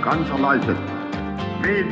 [0.00, 0.76] Kansalaiset.
[1.62, 1.86] Niin,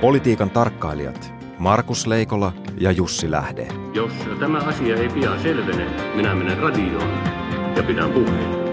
[0.00, 3.68] Politiikan tarkkailijat Markus Leikola ja Jussi Lähde.
[3.94, 7.10] Jos tämä asia ei pian selvene, minä menen radioon
[7.76, 8.66] ja pidän puheen.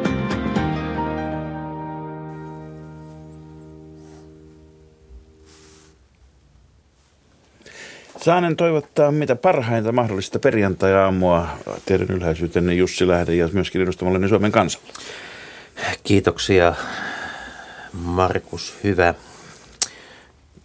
[8.18, 11.48] Saanen toivottaa mitä parhainta mahdollista perjantai-aamua
[11.86, 14.88] teidän ylhäisyytenne Jussi Lähde ja myöskin edustamalleni Suomen kansalle.
[16.04, 16.76] Kiitoksia
[17.94, 19.14] Markus, hyvä.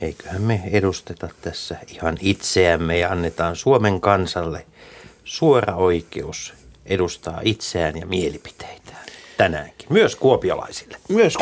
[0.01, 4.67] Eiköhän me edusteta tässä ihan itseämme ja annetaan Suomen kansalle
[5.25, 6.55] suora oikeus
[6.87, 9.07] edustaa itseään ja mielipiteitään
[9.37, 9.89] tänäänkin.
[9.91, 10.97] Myös kuopiolaisille.
[11.09, 11.37] Myös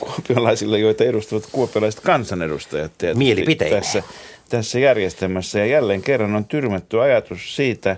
[0.00, 2.92] kuopiolaisille, joita edustavat kuopiolaiset kansanedustajat.
[3.14, 3.76] Mielipiteitä.
[3.76, 4.02] Tässä,
[4.48, 5.58] tässä järjestelmässä.
[5.58, 7.96] Ja jälleen kerran on tyrmätty ajatus siitä,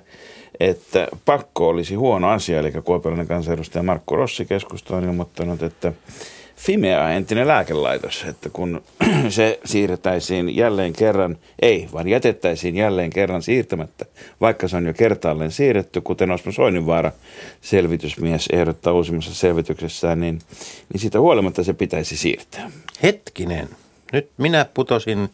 [0.60, 2.58] että pakko olisi huono asia.
[2.58, 5.92] Eli kuopiolainen kansanedustaja Markku Rossi keskusta on ilmoittanut, että
[6.56, 8.82] Fimea, entinen lääkelaitos, että kun
[9.28, 14.04] se siirretäisiin jälleen kerran, ei, vaan jätettäisiin jälleen kerran siirtämättä,
[14.40, 17.12] vaikka se on jo kertaalleen siirretty, kuten Osmo Soininvaara
[17.60, 20.38] selvitysmies ehdottaa uusimmassa selvityksessään, niin,
[20.92, 22.70] niin siitä huolimatta se pitäisi siirtää.
[23.02, 23.68] Hetkinen,
[24.12, 25.28] nyt minä putosin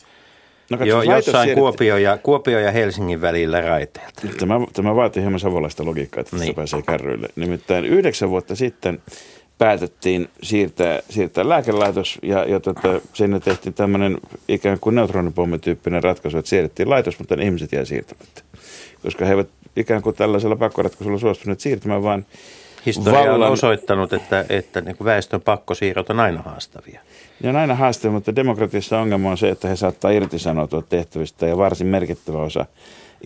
[0.71, 4.23] No, jo, jossain Kuopio ja, Kuopio ja Helsingin välillä raiteelta.
[4.39, 6.55] Tämä, tämä vaatii hieman savolaista logiikkaa, että niin.
[6.55, 7.29] pääsee kärryille.
[7.37, 9.03] Nimittäin yhdeksän vuotta sitten
[9.61, 16.49] päätettiin siirtää, siirtää lääkelaitos ja, ja tota, sinne tehtiin tämmöinen ikään kuin neutronipommityyppinen ratkaisu, että
[16.49, 18.43] siirrettiin laitos, mutta ne ihmiset jäi siirtämättä.
[19.03, 22.27] Koska he eivät ikään kuin tällaisella pakkoratkaisulla suostuneet siirtymään, vaan
[22.87, 23.43] Historia vallan...
[23.43, 27.01] on osoittanut, että, että niin kuin väestön pakkosiirrot on aina haastavia.
[27.43, 31.57] Ja on aina haastavia, mutta demokratiassa ongelma on se, että he saattaa irtisanoutua tehtävistä ja
[31.57, 32.67] varsin merkittävä osa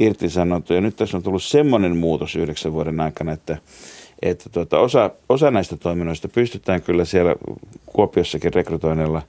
[0.00, 0.76] irtisanoutua.
[0.76, 3.58] Ja nyt tässä on tullut semmoinen muutos yhdeksän vuoden aikana, että
[4.24, 7.34] että tuota, osa, osa näistä toiminnoista pystytään kyllä siellä
[7.86, 9.22] Kuopiossakin rekrytoinnilla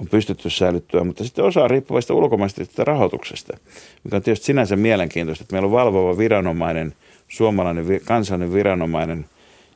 [0.00, 3.56] on pystytty säilyttyä, mutta sitten osa on riippuvaista ulkomaisesta rahoituksesta,
[4.04, 6.94] mikä on tietysti sinänsä mielenkiintoista, että meillä on valvova viranomainen,
[7.28, 9.24] suomalainen kansallinen viranomainen,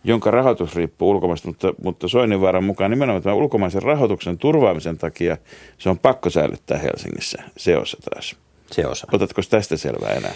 [0.05, 5.37] jonka rahoitus riippuu ulkomaista, mutta, mutta Soininvaaran mukaan nimenomaan tämän ulkomaisen rahoituksen turvaamisen takia
[5.79, 8.37] se on pakko säilyttää Helsingissä, se osa taas.
[8.73, 9.07] Se osa.
[9.13, 10.33] Otatko tästä selvää enää?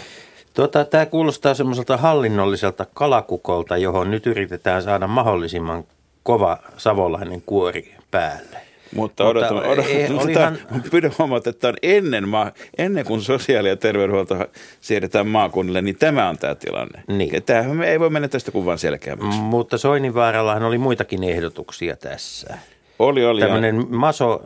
[0.53, 5.83] Tuota, tämä kuulostaa semmoiselta hallinnolliselta kalakukolta, johon nyt yritetään saada mahdollisimman
[6.23, 8.57] kova savolainen kuori päälle.
[8.95, 10.57] Mutta odotan, Mutta odotan, ei, olihan...
[10.91, 14.35] pyydän huomata, että on ennen, maa, ennen kuin sosiaali- ja terveydenhuolto
[14.81, 17.03] siirretään maakunnille, niin tämä on tämä tilanne.
[17.07, 17.43] Niin.
[17.43, 19.39] Tämähän me ei voi mennä tästä kuvan selkeämmäksi.
[19.39, 22.57] Mutta Soininvaarallahan oli muitakin ehdotuksia tässä.
[22.99, 23.41] Oli, oli.
[23.41, 24.41] Tämmöinen maso,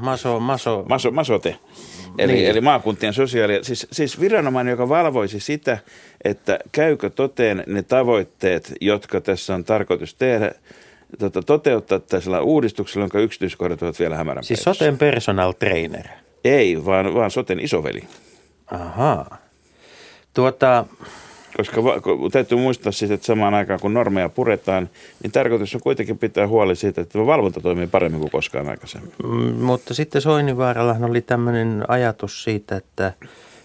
[0.00, 1.56] maso, maso, maso, masote.
[2.18, 2.50] Eli, niin.
[2.50, 3.58] eli maakuntien sosiaali...
[3.62, 5.78] Siis, siis viranomainen, joka valvoisi sitä,
[6.24, 10.52] että käykö toteen ne tavoitteet, jotka tässä on tarkoitus tehdä,
[11.18, 16.06] tota, toteuttaa tällä uudistuksella, jonka yksityiskohdat ovat vielä hämärän Siis soten personal trainer?
[16.44, 18.02] Ei, vaan, vaan soten isoveli.
[18.70, 19.36] Ahaa.
[20.34, 20.84] Tuota,
[21.56, 21.82] koska
[22.32, 24.88] täytyy muistaa siis, että samaan aikaan kun normeja puretaan,
[25.22, 29.12] niin tarkoitus on kuitenkin pitää huoli siitä, että valvonta toimii paremmin kuin koskaan aikaisemmin.
[29.24, 33.12] Mm, mutta sitten Soinivaarallahan oli tämmöinen ajatus siitä, että,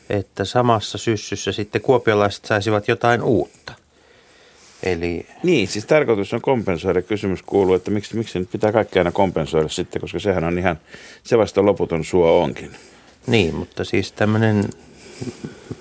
[0.10, 3.74] että samassa syssyssä sitten kuopiolaiset saisivat jotain uutta.
[4.84, 5.26] Eli...
[5.44, 7.02] Niin, siis tarkoitus on kompensoida.
[7.02, 10.80] Kysymys kuuluu, että miksi, miksi nyt pitää kaikki aina kompensoida sitten, koska sehän on ihan,
[11.24, 12.72] se vasta loputon suo onkin.
[13.28, 14.70] Niin, mutta siis tämmöinen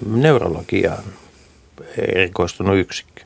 [0.06, 1.04] neurologiaan
[1.98, 3.22] erikoistunut yksikkö.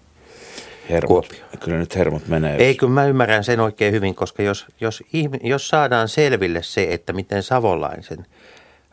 [0.91, 1.09] Hermot.
[1.09, 1.45] Kuopio.
[1.61, 2.57] Kyllä nyt hermot menee.
[2.57, 5.03] Ei, kyllä mä ymmärrän sen oikein hyvin, koska jos, jos,
[5.43, 8.27] jos saadaan selville se, että miten savolaisen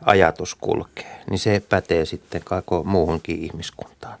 [0.04, 4.18] ajatus kulkee, niin se pätee sitten koko muuhunkin ihmiskuntaan.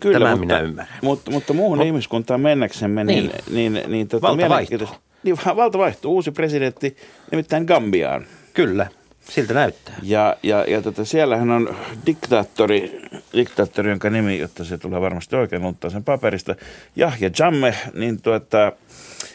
[0.00, 0.98] Kyllä, Tämä mutta, minä ymmärrän.
[1.02, 4.88] Mutta, mutta muuhun no, ihmiskuntaan mennäksemme, niin, niin, niin, niin tota, valta vaihtuu.
[5.22, 6.14] Niin, valta vaihtuu.
[6.14, 6.96] Uusi presidentti,
[7.30, 8.26] nimittäin Gambiaan.
[8.54, 8.86] Kyllä.
[9.28, 9.94] Siltä näyttää.
[10.02, 11.76] Ja, ja, ja tota, siellähän on
[12.06, 13.00] diktaattori,
[13.34, 16.54] diktaattori, jonka nimi, jotta se tulee varmasti oikein lunttaa sen paperista,
[16.96, 18.72] Jahja Jamme, niin tuota,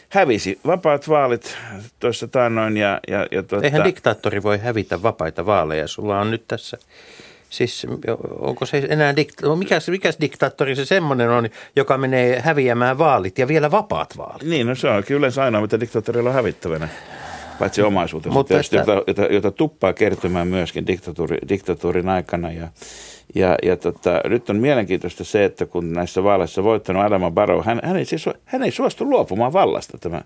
[0.08, 1.56] hävisi vapaat vaalit
[2.00, 2.76] tuossa taannoin.
[2.76, 3.64] Ja, ja, ja tuota...
[3.64, 5.88] Eihän diktaattori voi hävitä vapaita vaaleja.
[5.88, 6.78] Sulla on nyt tässä
[7.50, 7.86] Siis
[8.38, 13.38] onko se enää, dikta- no mikäs, mikäs diktaattori se semmoinen on, joka menee häviämään vaalit
[13.38, 14.42] ja vielä vapaat vaalit?
[14.42, 16.88] Niin, no se on kyllä yleensä ainoa, mitä diktaattorilla on hävittävänä
[17.60, 18.92] paitsi omaisuutensa Mutta tietysti, että...
[18.92, 22.52] jota, jota, jota tuppaa kertymään myöskin diktatuuri, diktatuurin aikana.
[22.52, 22.68] Ja,
[23.34, 27.80] ja, ja tota, nyt on mielenkiintoista se, että kun näissä vaaleissa voittanut Adama Barrow, hän,
[27.84, 30.22] hän, ei, siis, hän ei suostu luopumaan vallasta, tämä,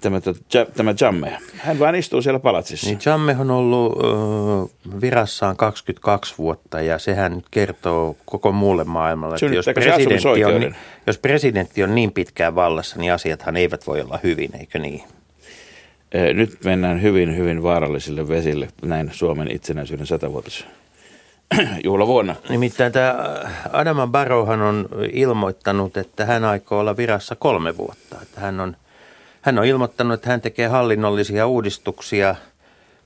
[0.00, 1.38] tämä, tämä, tämä Jamme.
[1.56, 2.86] Hän vain istuu siellä palatsissa.
[2.86, 9.46] Niin Jamme on ollut äh, virassaan 22 vuotta ja sehän kertoo koko muulle maailmalle, että
[9.46, 10.74] jos presidentti, on,
[11.06, 15.02] jos presidentti on niin pitkään vallassa, niin asiathan eivät voi olla hyvin, eikö niin?
[16.12, 20.66] Eh, Nyt mennään hyvin, hyvin vaarallisille vesille näin Suomen itsenäisyyden satavuotis
[21.84, 22.36] juhlavuonna.
[22.48, 23.16] Nimittäin tämä
[23.72, 28.16] Adama Barrowhan on ilmoittanut, että hän aikoo olla virassa kolme vuotta.
[28.22, 28.76] Että hän, on,
[29.40, 32.34] hän on ilmoittanut, että hän tekee hallinnollisia uudistuksia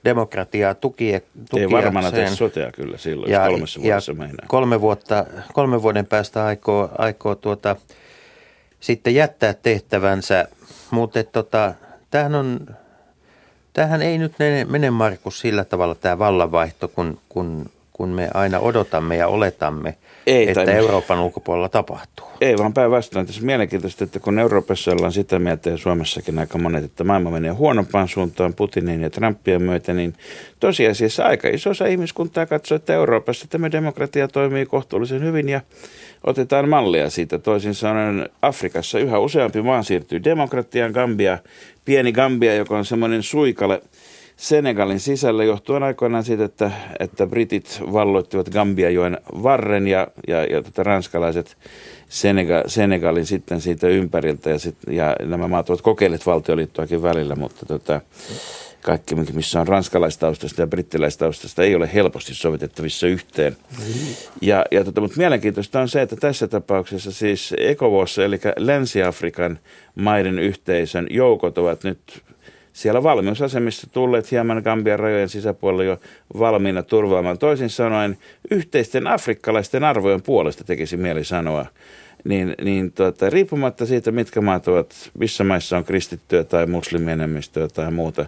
[0.05, 1.21] demokratiaa tukie,
[1.57, 2.35] Ei varmana tee tukiakseen.
[2.37, 4.45] sotea kyllä silloin, jos kolmessa vuodessa meinaa.
[4.47, 7.75] kolme, vuotta, kolme vuoden päästä aikoo, aikoo tuota,
[8.79, 10.47] sitten jättää tehtävänsä,
[10.91, 11.73] mutta tota,
[12.11, 12.59] tämähän on,
[13.73, 18.59] tämähän ei nyt mene, mene Markus sillä tavalla tämä vallanvaihto, kun, kun, kun me aina
[18.59, 19.97] odotamme ja oletamme,
[20.27, 22.25] Ei, että tai- Euroopan ulkopuolella tapahtuu.
[22.41, 23.25] Ei vaan päinvastoin.
[23.25, 27.31] Tässä on mielenkiintoista, että kun Euroopassa ollaan sitä mieltä ja Suomessakin aika monet, että maailma
[27.31, 30.13] menee huonompaan suuntaan Putinin ja Trumpien myötä, niin
[30.59, 35.61] tosiasiassa aika iso osa ihmiskuntaa katsoo, että Euroopassa tämä demokratia toimii kohtuullisen hyvin ja
[36.23, 37.39] otetaan mallia siitä.
[37.39, 40.91] Toisin sanoen Afrikassa yhä useampi maa siirtyy demokratiaan.
[40.91, 41.37] Gambia,
[41.85, 43.81] pieni Gambia, joka on semmoinen suikale
[44.41, 50.83] Senegalin sisällä johtuen aikoinaan siitä, että, että britit valloittivat Gambiajoen varren ja, ja, ja tota,
[50.83, 51.57] ranskalaiset
[52.09, 57.65] Senega, Senegalin sitten siitä ympäriltä ja, sit, ja nämä maat ovat kokeilleet valtioliittoakin välillä, mutta
[57.65, 58.01] tota,
[58.81, 63.57] kaikki, missä on ranskalaistaustasta ja brittiläistaustasta, ei ole helposti sovitettavissa yhteen.
[64.41, 69.59] Ja, ja tota, mutta mielenkiintoista on se, että tässä tapauksessa siis ECOWAS, eli Länsi-Afrikan
[69.95, 72.23] maiden yhteisön joukot ovat nyt
[72.73, 75.99] siellä valmiusasemissa tulleet hieman Gambian rajojen sisäpuolella jo
[76.39, 77.37] valmiina turvaamaan.
[77.37, 78.17] Toisin sanoen
[78.51, 81.65] yhteisten afrikkalaisten arvojen puolesta tekisi mieli sanoa.
[82.23, 87.91] Niin, niin tuota, riippumatta siitä, mitkä maat ovat, missä maissa on kristittyä tai muslimienemmistöä tai
[87.91, 88.25] muuta,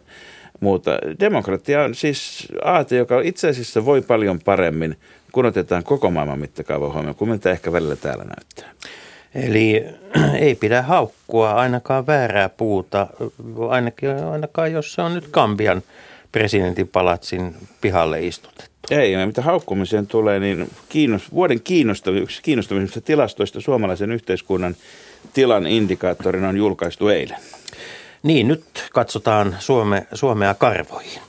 [0.64, 0.92] muuta.
[1.20, 4.98] Demokratia on siis aate, joka itse asiassa voi paljon paremmin,
[5.32, 8.72] kun otetaan koko maailman mittakaava huomioon, kuin mitä ehkä välillä täällä näyttää.
[9.36, 9.86] Eli
[10.46, 13.08] ei pidä haukkua ainakaan väärää puuta,
[13.70, 15.84] ainakin, ainakaan jos se on nyt Gambian
[16.32, 18.74] presidentin palatsin pihalle istutettu.
[18.92, 24.76] Ei, ja mitä haukkumiseen tulee, niin kiinnost, vuoden kiinnostavi, yksi kiinnostavimmista tilastoista suomalaisen yhteiskunnan
[25.34, 27.38] tilan indikaattorina on julkaistu eilen.
[28.24, 31.22] Niin, nyt katsotaan Suome, Suomea karvoihin.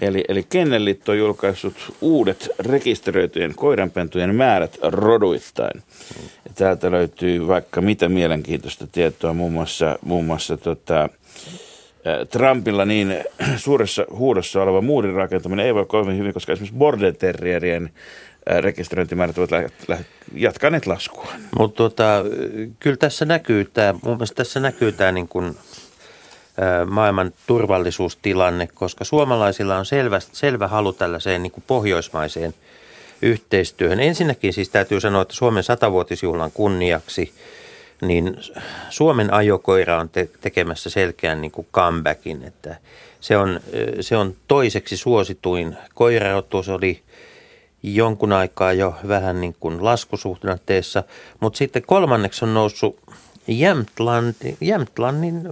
[0.00, 5.82] Eli, eli Kennellit on julkaissut uudet rekisteröityjen koiranpentujen määrät roduittain.
[6.44, 11.08] Ja täältä löytyy vaikka mitä mielenkiintoista tietoa, muun muassa, muun muassa tota,
[12.30, 13.24] Trumpilla niin
[13.56, 17.90] suuressa huudossa oleva muurin rakentaminen ei voi kovin hyvin, koska esimerkiksi border terrierien
[18.50, 20.04] ä, rekisteröintimäärät ovat lä- lä-
[20.34, 21.32] jatkaneet laskua.
[21.58, 22.24] Mutta tota,
[22.80, 25.56] kyllä tässä näkyy tämä, mun mielestä tässä näkyy tämä niin kuin,
[26.86, 32.54] maailman turvallisuustilanne, koska suomalaisilla on selvä, selvä halu tällaiseen niin kuin pohjoismaiseen
[33.22, 34.00] yhteistyöhön.
[34.00, 37.34] Ensinnäkin siis täytyy sanoa, että Suomen satavuotisjuhlan kunniaksi
[38.02, 38.36] niin
[38.90, 42.76] Suomen ajokoira on te- tekemässä selkeän niin kuin comebackin, että
[43.20, 43.60] se on,
[44.00, 47.02] se on toiseksi suosituin koirarotu, se oli
[47.82, 51.02] jonkun aikaa jo vähän niin kuin laskusuhdanteessa,
[51.40, 52.98] mutta sitten kolmanneksi on noussut
[53.48, 55.42] Jämtland, Jämtlannin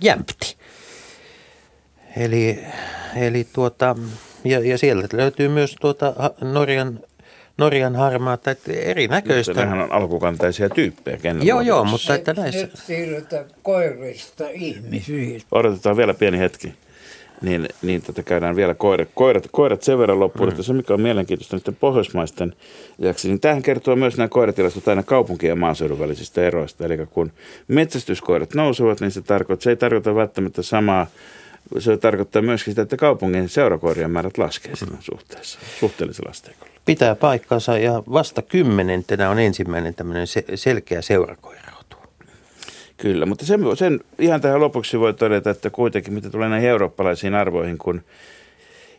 [0.00, 0.56] jämpti.
[2.16, 2.64] Eli,
[3.16, 3.96] eli tuota,
[4.44, 7.00] ja, ja sieltä löytyy myös tuota Norjan,
[7.58, 9.52] Norjan harmaata, että erinäköistä.
[9.54, 11.18] Nämähän on alkukantaisia tyyppejä.
[11.42, 12.60] Joo, joo, mutta että näissä...
[12.60, 15.42] Nyt siirrytään koirista ihmisiin.
[15.52, 16.74] Odotetaan vielä pieni hetki.
[17.42, 20.50] Niin, niin tätä käydään vielä koirat, koirat, koirat sen verran loppuun, mm.
[20.50, 22.54] että se mikä on mielenkiintoista nyt pohjoismaisten
[22.98, 26.84] lisäksi, niin tähän kertoo myös nämä koiratilastot aina kaupunkien ja maaseudun välisistä eroista.
[26.84, 27.32] Eli kun
[27.68, 31.06] metsästyskoirat nousevat, niin se, tarkoittaa, se ei tarkoita välttämättä samaa,
[31.78, 36.72] se tarkoittaa myöskin sitä, että kaupungin seurakoirien määrät laskee siinä suhteessa, suhteellisella asteikolla.
[36.84, 41.81] Pitää paikkansa ja vasta kymmenentenä on ensimmäinen tämmöinen se, selkeä seurakoirarotu.
[43.02, 47.34] Kyllä, mutta sen, sen ihan tähän lopuksi voi todeta, että kuitenkin mitä tulee näihin eurooppalaisiin
[47.34, 48.02] arvoihin, kun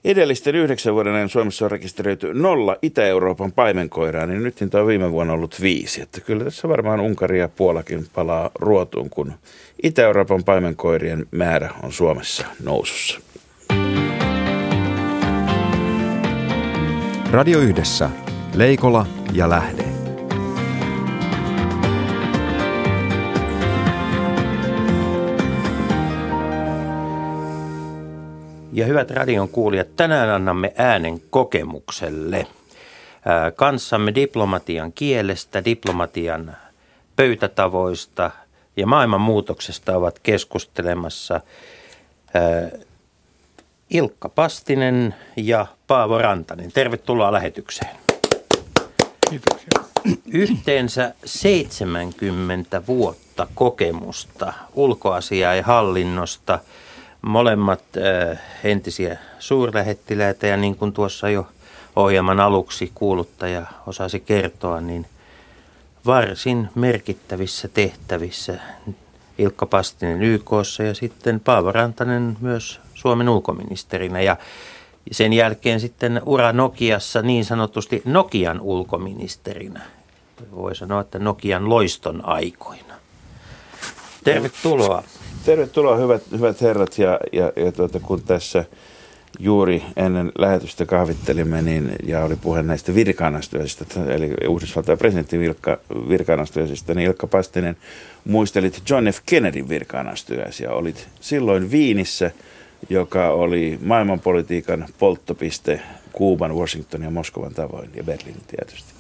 [0.06, 5.12] edellisten yhdeksän vuoden ajan Suomessa on rekisteröity nolla Itä-Euroopan paimenkoiraa, niin nyt niitä on viime
[5.12, 6.02] vuonna ollut viisi.
[6.02, 9.34] Että kyllä tässä varmaan Unkari ja Puolakin palaa ruotuun, kun
[9.84, 13.20] Itä-Euroopan paimenkoirien määrä on Suomessa nousussa.
[17.32, 18.10] Radio Yhdessä.
[18.56, 19.93] Leikola ja Lähde.
[28.74, 32.48] Ja hyvät radion kuulijat, tänään annamme äänen kokemukselle.
[33.56, 36.58] Kanssamme diplomatian kielestä, diplomatian
[37.16, 38.32] pöytätavoista
[38.78, 41.42] ja maailman muutoksesta ovat keskustelemassa
[43.90, 46.72] Ilkka Pastinen ja Paavo Rantanen.
[46.72, 47.96] Tervetuloa lähetykseen.
[49.30, 49.70] Kiitoksia.
[50.26, 56.60] Yhteensä 70 vuotta kokemusta ulkoasiaa ja hallinnosta,
[57.24, 61.48] molemmat äh, entisiä suurlähettiläitä ja niin kuin tuossa jo
[61.96, 65.06] ohjelman aluksi kuuluttaja osasi kertoa, niin
[66.06, 68.60] varsin merkittävissä tehtävissä
[69.38, 74.38] Ilkka Pastinen YKssa ja sitten Paavo Rantanen myös Suomen ulkoministerinä ja
[75.12, 79.82] sen jälkeen sitten ura Nokiassa niin sanotusti Nokian ulkoministerinä.
[80.56, 82.94] Voi sanoa, että Nokian loiston aikoina.
[84.24, 85.04] Tervetuloa.
[85.46, 88.66] Tervetuloa hyvät, hyvät herrat ja, ja, ja tuota, kun tässä
[89.40, 95.78] juuri ennen lähetystä kahvittelimme niin, ja oli puhe näistä virkaanastujaisista, eli Yhdysvaltain presidentin virka,
[96.10, 97.78] virkaanastujaisista, niin Ilkka Pastinen
[98.26, 99.20] muistelit John F.
[99.26, 100.72] Kennedyn virkaanastujaisia.
[100.72, 102.32] Olit silloin Viinissä,
[102.90, 105.82] joka oli maailmanpolitiikan polttopiste
[106.12, 108.94] Kuuban, Washingtonin ja Moskovan tavoin ja Berliinin tietysti.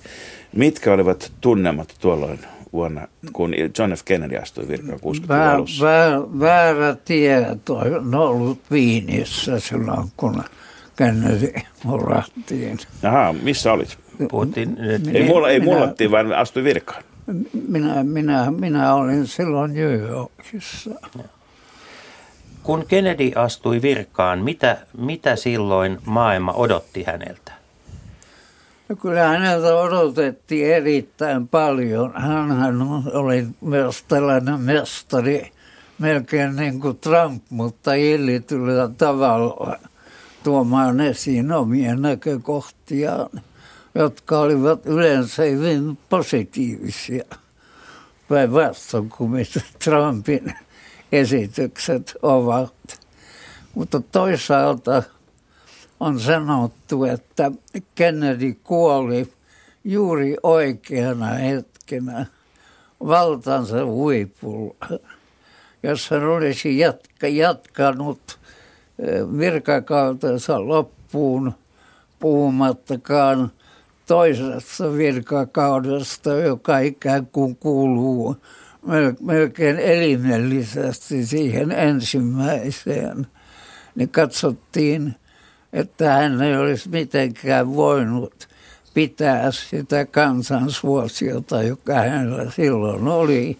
[0.54, 2.40] Mitkä olivat tunnemat tuolloin
[2.74, 4.02] vuonna, kun John F.
[4.06, 5.86] Kennedy astui virkaan 60 Vä, alussa?
[5.86, 10.44] vä, väärä tieto on ollut Viinissä silloin, kun
[10.96, 11.54] Kennedy
[11.84, 12.78] murrattiin.
[13.04, 13.98] Aha, missä olit?
[14.32, 17.04] Puhuttiin nyt Ei, mulla, ei Minä- mullattiin, vaan astui virkaan.
[17.68, 20.90] Minä, minä, minä olin silloin New Yorkissa.
[22.64, 27.52] Kun Kennedy astui virkaan, mitä, mitä silloin maailma odotti häneltä?
[28.90, 32.14] Ja kyllä häneltä odotettiin erittäin paljon.
[32.16, 32.82] Hän
[33.14, 35.52] oli myös tällainen mestari,
[36.00, 39.78] melkein niin kuin Trump, mutta illityllä tavalla
[40.44, 43.30] tuomaan esiin omia näkökohtiaan,
[43.96, 47.24] jotka olivat yleensä hyvin positiivisia.
[48.30, 50.54] Päinvastoin kuin mitä Trumpin
[51.12, 52.74] esitykset ovat.
[53.76, 55.04] Mutta toisaalta
[56.00, 57.52] on sanottu, että
[57.96, 59.34] Kennedy kuoli
[59.84, 62.26] juuri oikeana hetkenä
[63.00, 65.00] valtansa huipulla.
[65.84, 68.40] Jos hän olisi jatka, jatkanut
[69.38, 71.54] virkakautensa loppuun
[72.20, 73.52] puhumattakaan
[74.08, 78.38] toisesta virkakaudesta, joka ikään kuin kuuluu
[78.86, 83.28] mel- melkein elimellisesti siihen ensimmäiseen,
[83.96, 85.16] niin katsottiin,
[85.74, 88.48] että hän ei olisi mitenkään voinut
[88.94, 93.58] pitää sitä kansansuosiota, joka hänellä silloin oli.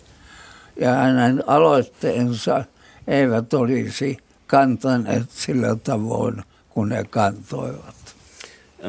[0.80, 2.64] Ja hänen aloitteensa
[3.08, 4.18] eivät olisi
[4.48, 7.96] kantaneet sillä tavoin, kun ne kantoivat.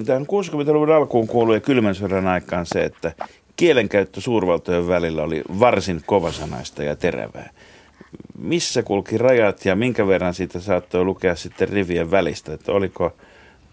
[0.07, 3.13] Tähän 60-luvun alkuun kuului kylmän sodan aikaan se, että
[3.57, 7.51] kielenkäyttö suurvaltojen välillä oli varsin kovasanaista ja terävää.
[8.39, 12.55] Missä kulki rajat ja minkä verran siitä saattoi lukea sitten rivien välistä?
[12.55, 13.17] Että oliko,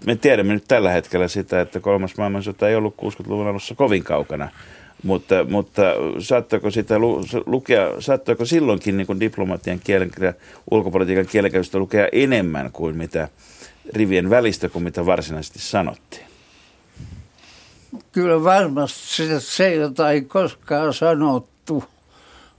[0.05, 4.49] me tiedämme nyt tällä hetkellä sitä, että kolmas maailmansota ei ollut 60-luvun alussa kovin kaukana,
[5.03, 5.81] mutta, mutta
[6.19, 10.11] saattoiko sitä lu, lukea, saattoiko silloinkin niin diplomatian kielen,
[10.71, 13.27] ulkopolitiikan kielenkäytöstä lukea enemmän kuin mitä
[13.93, 16.25] rivien välistä kuin mitä varsinaisesti sanottiin?
[18.11, 21.83] Kyllä varmasti se, se, jota ei koskaan sanottu,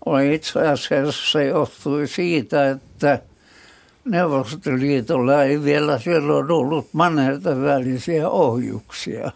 [0.07, 3.19] oli itse asiassa se johtui siitä, että
[4.05, 9.33] Neuvostoliitolla ei vielä silloin ollut mannerten välisiä ohjuksia.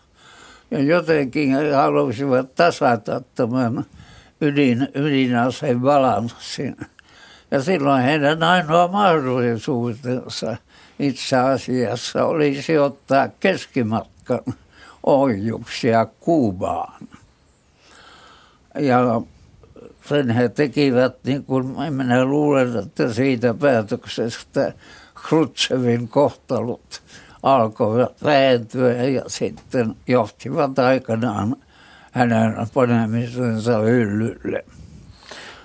[0.70, 3.84] Ja jotenkin he halusivat tasata tämän
[4.40, 6.76] ydin, ydinaseen balanssin.
[7.50, 10.56] Ja silloin heidän ainoa mahdollisuutensa
[10.98, 14.40] itse asiassa olisi ottaa keskimatkan
[15.06, 17.08] ohjuksia Kuubaan.
[18.78, 19.22] Ja
[20.08, 24.72] sen he tekivät, niin kuin minä luulen, että siitä päätöksestä
[25.28, 27.02] Khrushchevin kohtalot
[27.42, 31.56] alkoivat vähentyä ja sitten johtivat aikanaan
[32.12, 34.64] hänen panemisensa hyllylle.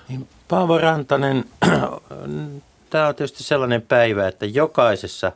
[0.10, 1.46] Niin, Paavo Rantanen,
[2.89, 5.32] tämä on tietysti sellainen päivä, että jokaisessa,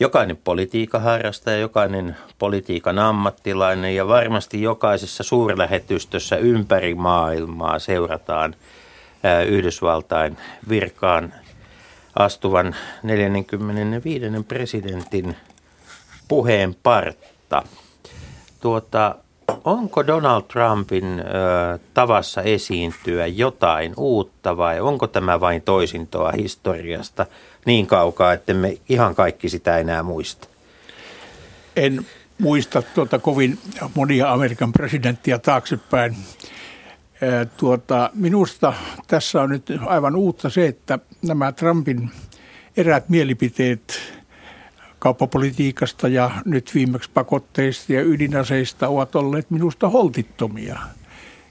[0.00, 8.54] jokainen politiikan harrastaja, jokainen politiikan ammattilainen ja varmasti jokaisessa suurlähetystössä ympäri maailmaa seurataan
[9.46, 10.36] Yhdysvaltain
[10.68, 11.34] virkaan
[12.18, 14.24] astuvan 45.
[14.48, 15.36] presidentin
[16.28, 17.62] puheen partta.
[18.60, 19.14] Tuota,
[19.64, 27.26] onko Donald Trumpin ö, tavassa esiintyä jotain uutta vai onko tämä vain toisintoa historiasta
[27.64, 30.48] niin kaukaa, että me ihan kaikki sitä enää muista?
[31.76, 32.06] En
[32.38, 33.58] muista tuota kovin
[33.94, 36.16] monia Amerikan presidenttiä taaksepäin.
[37.56, 38.72] Tuota, minusta
[39.06, 42.10] tässä on nyt aivan uutta se, että nämä Trumpin
[42.76, 44.15] eräät mielipiteet
[44.98, 50.78] kauppapolitiikasta ja nyt viimeksi pakotteista ja ydinaseista ovat olleet minusta holtittomia.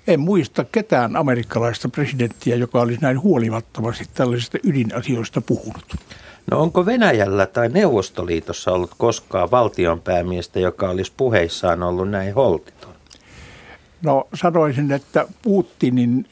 [0.08, 5.96] En muista ketään amerikkalaista presidenttiä, joka olisi näin huolimattomasti tällaisista ydinasioista puhunut.
[6.52, 12.96] No onko Venäjällä tai Neuvostoliitossa ollut koskaan valtionpäämiestä, joka olisi puheissaan ollut näin holtiton?
[14.02, 16.26] No sanoisin, että Putinin,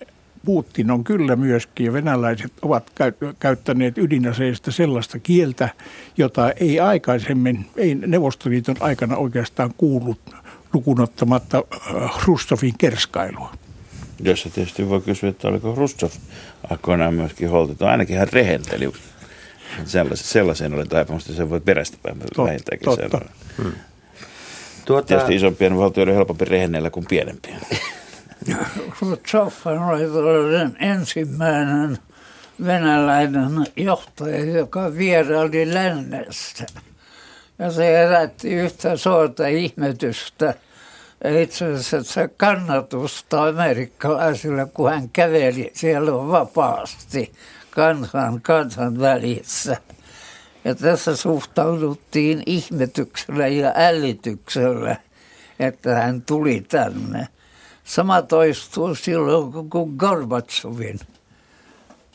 [0.46, 2.92] Putin on kyllä myöskin, ja venäläiset ovat
[3.40, 5.70] käyttäneet ydinaseista sellaista kieltä,
[6.18, 10.20] jota ei aikaisemmin, ei Neuvostoliiton aikana oikeastaan kuullut
[10.74, 11.64] lukunottamatta
[12.22, 13.54] Hrustovin kerskailua.
[14.24, 16.10] Jossa tietysti voi kysyä, että oliko Rustov
[16.70, 17.90] aikoinaan myöskin holtiton.
[17.90, 18.94] Ainakin hän rehenteli.
[19.86, 23.22] Sellaisen, sellaiseen oli taipumusta, se voi perästä päin vähintäänkin totta.
[23.58, 23.72] Hmm.
[24.86, 25.08] Tuota...
[25.08, 27.60] Tietysti isompien valtioiden helpompi rehennellä kuin pienempien.
[29.00, 30.04] Khrushchev oli
[30.80, 31.98] ensimmäinen
[32.66, 36.66] venäläinen johtaja, joka vieraili lännestä.
[37.60, 40.54] Ja se herätti yhtä suurta ihmetystä
[41.42, 47.34] itse asiassa kannatusta amerikkalaisille, kun hän käveli siellä vapaasti
[47.70, 49.78] kansan, kansan välissä.
[50.66, 54.96] Ja tässä suhtauduttiin ihmetyksellä ja ällityksellä,
[55.60, 57.28] että hän tuli tänne.
[57.84, 61.00] Sama toistuu silloin kuin Gorbatsovin.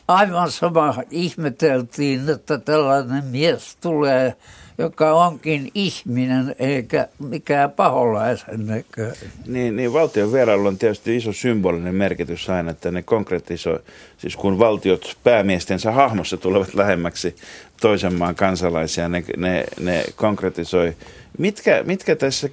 [0.07, 4.35] Aivan sama ihmeteltiin, että tällainen mies tulee
[4.79, 9.31] joka onkin ihminen eikä mikään paholaisen näköinen.
[9.47, 13.79] Niin, niin valtion vierailu on tietysti iso symbolinen merkitys aina, että ne konkretisoi,
[14.17, 17.35] siis kun valtiot päämiestensä hahmossa tulevat lähemmäksi
[17.81, 20.95] toisen maan kansalaisia, ne, ne, ne konkretisoi.
[21.39, 22.49] Mitkä, mitkä tässä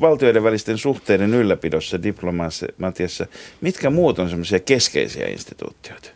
[0.00, 3.26] valtioiden välisten suhteiden ylläpidossa, diplomatiassa,
[3.60, 6.10] mitkä muut on semmoisia keskeisiä instituutioita?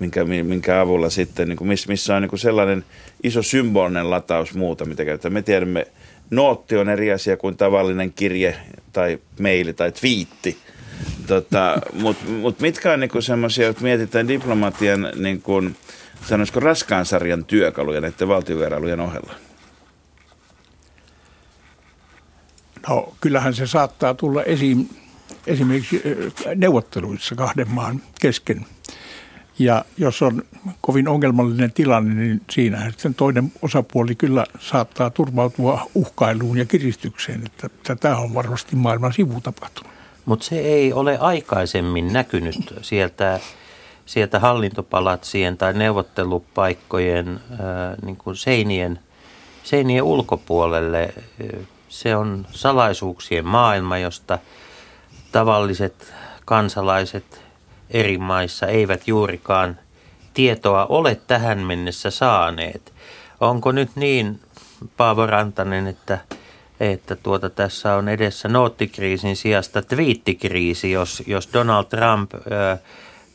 [0.00, 2.84] minkä, minkä avulla sitten, niin kuin missä on niin kuin sellainen
[3.22, 5.32] iso symbolinen lataus muuta, mitä käytetään.
[5.32, 5.86] Me tiedämme,
[6.30, 8.56] nootti on eri asia kuin tavallinen kirje
[8.92, 10.58] tai maili tai twiitti.
[11.26, 15.76] Tota, Mutta mut mitkä on niinku semmoisia, että mietitään diplomatian, niin kuin,
[16.28, 19.49] sanoisiko raskaan sarjan työkaluja näiden valtiovierailujen ohella?
[22.90, 24.90] No kyllähän se saattaa tulla esiin
[25.46, 26.02] esimerkiksi
[26.54, 28.66] neuvotteluissa kahden maan kesken–
[29.60, 30.42] ja jos on
[30.80, 37.42] kovin ongelmallinen tilanne, niin siinä sitten toinen osapuoli kyllä saattaa turvautua uhkailuun ja kiristykseen.
[37.46, 39.92] Että tätä on varmasti maailman sivu tapahtunut.
[40.24, 43.40] Mutta se ei ole aikaisemmin näkynyt sieltä,
[44.06, 48.98] sieltä hallintopalatsien tai neuvottelupaikkojen ää, niin kuin seinien,
[49.64, 51.14] seinien ulkopuolelle.
[51.90, 54.38] Se on salaisuuksien maailma, josta
[55.32, 57.42] tavalliset kansalaiset
[57.90, 59.78] eri maissa eivät juurikaan
[60.34, 62.92] tietoa ole tähän mennessä saaneet.
[63.40, 64.40] Onko nyt niin,
[64.96, 66.18] Paavo Rantanen, että,
[66.80, 72.38] että tuota, tässä on edessä noottikriisin sijasta twiittikriisi, jos, jos Donald Trump ö,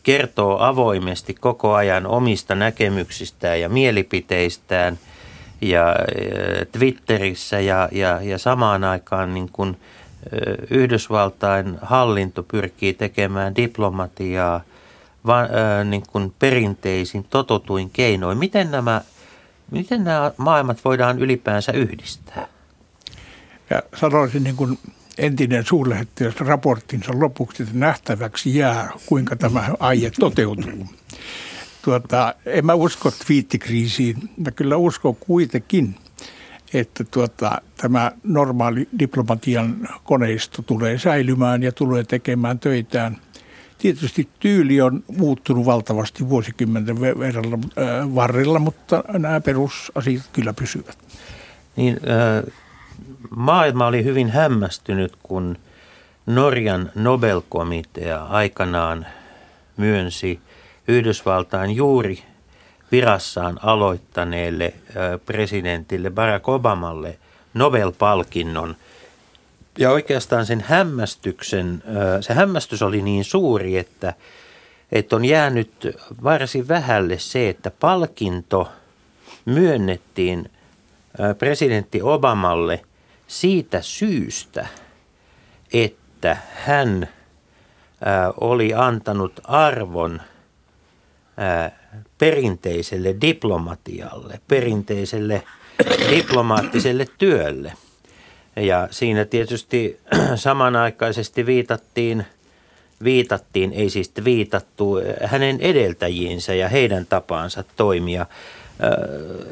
[0.03, 4.99] kertoo avoimesti koko ajan omista näkemyksistään ja mielipiteistään
[5.69, 9.77] ja ö, Twitterissä ja, ja, ja samaan aikaan niin kuin–
[10.69, 14.61] Yhdysvaltain hallinto pyrkii tekemään diplomatiaa
[15.25, 15.49] va, äh,
[15.85, 18.37] niin kuin perinteisin tototuin keinoin.
[18.37, 19.01] Miten nämä,
[19.71, 22.47] miten nämä maailmat voidaan ylipäänsä yhdistää?
[23.69, 24.79] Ja sanoisin niin kuin
[25.17, 30.87] entinen suurlähettiläs raporttinsa lopuksi, että nähtäväksi jää, kuinka tämä aie toteutuu.
[31.85, 34.29] Tuota, en mä usko twiittikriisiin.
[34.37, 35.95] Mä kyllä uskon kuitenkin,
[36.73, 43.17] että tuota, tämä normaali diplomatian koneisto tulee säilymään ja tulee tekemään töitään.
[43.77, 50.97] Tietysti tyyli on muuttunut valtavasti vuosikymmenten verralla, äh, varrella, mutta nämä perusasiat kyllä pysyvät.
[51.75, 52.53] Niin, äh,
[53.35, 55.57] maailma oli hyvin hämmästynyt, kun
[56.25, 59.05] Norjan Nobelkomitea aikanaan
[59.77, 60.39] myönsi
[60.87, 62.23] Yhdysvaltain juuri
[62.91, 64.73] virassaan aloittaneelle
[65.25, 67.17] presidentille Barack Obamalle
[67.53, 68.75] Nobel-palkinnon.
[69.77, 71.83] Ja oikeastaan sen hämmästyksen,
[72.21, 74.13] se hämmästys oli niin suuri, että,
[74.91, 78.69] että on jäänyt varsin vähälle se, että palkinto
[79.45, 80.51] myönnettiin
[81.37, 82.81] presidentti Obamalle
[83.27, 84.67] siitä syystä,
[85.73, 87.09] että hän
[88.41, 90.21] oli antanut arvon
[92.17, 95.43] perinteiselle diplomatialle, perinteiselle
[96.15, 97.73] diplomaattiselle työlle.
[98.55, 99.99] Ja siinä tietysti
[100.35, 102.25] samanaikaisesti viitattiin,
[103.03, 108.25] viitattiin, ei siis viitattu, hänen edeltäjiinsä ja heidän tapaansa toimia.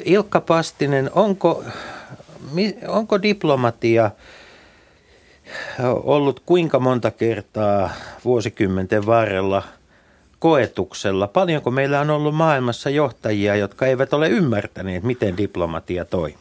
[0.05, 1.63] Ilkka Pastinen, onko,
[2.87, 4.11] onko diplomatia
[6.03, 7.89] ollut kuinka monta kertaa
[8.25, 9.63] vuosikymmenten varrella–
[10.43, 11.27] koetuksella.
[11.27, 16.37] Paljonko meillä on ollut maailmassa johtajia, jotka eivät ole ymmärtäneet, miten diplomatia toimii?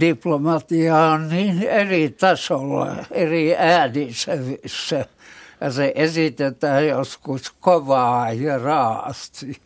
[0.00, 5.06] Diplomatia on niin eri tasolla, eri äänisävissä.
[5.60, 9.60] Ja se esitetään joskus kovaa ja raasti.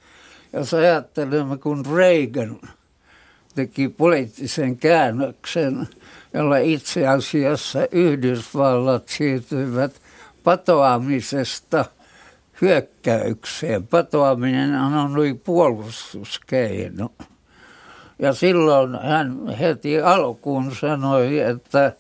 [0.53, 2.61] Jos ajattelemme, kun Reagan
[3.55, 5.89] teki poliittisen käännöksen,
[6.35, 9.93] jolla itse asiassa Yhdysvallat siirtyivät
[10.45, 11.85] patoamisesta
[12.63, 13.87] hyökkäykseen.
[13.87, 17.13] Patoaminen on puolustuskeino.
[18.19, 21.93] Ja silloin hän heti alkuun sanoi, että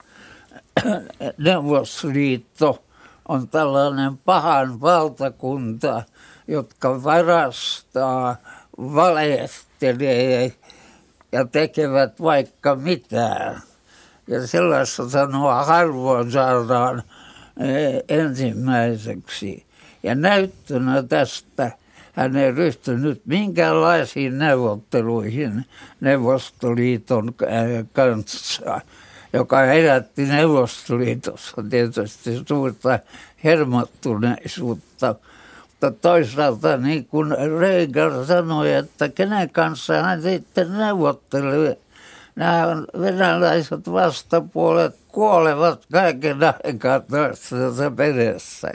[1.38, 2.84] Neuvostoliitto
[3.28, 6.02] on tällainen pahan valtakunta,
[6.48, 8.36] jotka varastaa,
[8.78, 10.52] valehtelee
[11.32, 13.62] ja tekevät vaikka mitään.
[14.26, 17.02] Ja sellaista sanoa harvoin saadaan
[17.60, 19.66] eh, ensimmäiseksi.
[20.02, 21.70] Ja näyttönä tästä
[22.12, 25.66] hän ei ryhtynyt minkäänlaisiin neuvotteluihin
[26.00, 28.80] Neuvostoliiton äh, kanssa,
[29.32, 32.98] joka herätti Neuvostoliitossa tietysti suurta
[33.44, 35.14] hermottuneisuutta.
[35.68, 41.78] Mutta toisaalta niin kuin Reagan sanoi, että kenen kanssa hän sitten neuvottelee,
[42.36, 42.66] nämä
[43.00, 48.72] venäläiset vastapuolet kuolevat kaiken aikaa toistensa perässä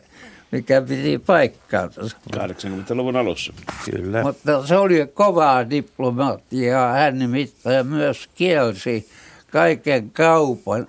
[0.51, 2.01] mikä piti paikkaansa.
[2.36, 3.53] 80-luvun alussa.
[3.91, 4.23] Kyllä.
[4.23, 6.93] Mutta se oli kovaa diplomatiaa.
[6.93, 9.10] Hän nimittäin myös kielsi
[9.51, 10.88] kaiken kaupan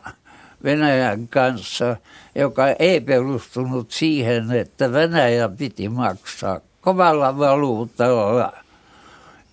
[0.64, 1.97] Venäjän kanssa,
[2.35, 8.53] joka ei perustunut siihen, että Venäjä piti maksaa kovalla valuutalla.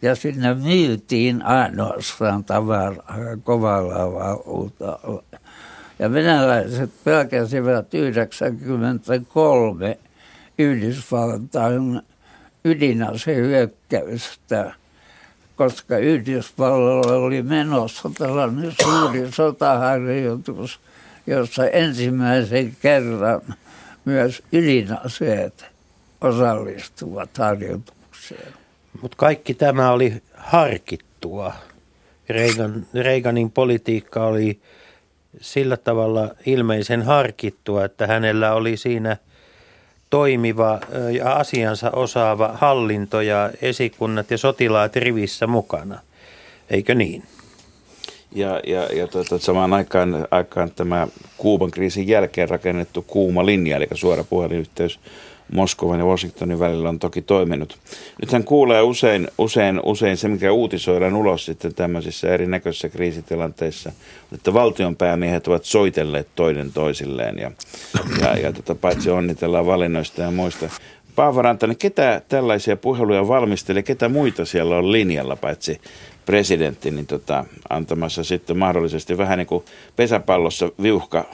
[0.01, 5.23] Ja sinne myytiin ainoastaan tavaraa kovalla valuutalla.
[5.99, 9.97] Ja venäläiset pelkäsivät 93
[10.57, 12.01] Yhdysvaltain
[12.65, 14.73] ydinasehyökkäystä,
[15.55, 20.79] koska Yhdysvalloilla oli menossa tällainen suuri sotaharjoitus,
[21.27, 23.41] jossa ensimmäisen kerran
[24.05, 25.65] myös ydinaseet
[26.21, 28.53] osallistuvat harjoitukseen.
[29.01, 31.53] Mutta kaikki tämä oli harkittua.
[32.29, 34.59] Reagan, Reaganin politiikka oli
[35.41, 39.17] sillä tavalla ilmeisen harkittua, että hänellä oli siinä
[40.09, 40.79] toimiva
[41.11, 45.99] ja asiansa osaava hallinto ja esikunnat ja sotilaat rivissä mukana.
[46.69, 47.23] Eikö niin?
[48.31, 53.87] Ja, ja, ja tuota, samaan aikaan, aikaan tämä Kuuban kriisin jälkeen rakennettu kuuma linja, eli
[53.93, 54.99] suora puhelinyhteys
[55.53, 57.77] Moskovan ja Washingtonin välillä on toki toiminut.
[58.21, 63.91] Nythän kuulee usein, usein, usein se, mikä uutisoidaan ulos sitten tämmöisissä erinäköisissä kriisitilanteissa,
[64.33, 67.51] että valtionpäämiehet ovat soitelleet toinen toisilleen ja,
[68.21, 70.69] ja, ja tota, paitsi onnitellaan valinnoista ja muista.
[71.15, 75.81] Paavo Rantanen, ketä tällaisia puheluja valmistelee, ketä muita siellä on linjalla, paitsi
[76.25, 79.63] presidentti, niin tota, antamassa sitten mahdollisesti vähän niin kuin
[79.95, 81.25] pesäpallossa viuhka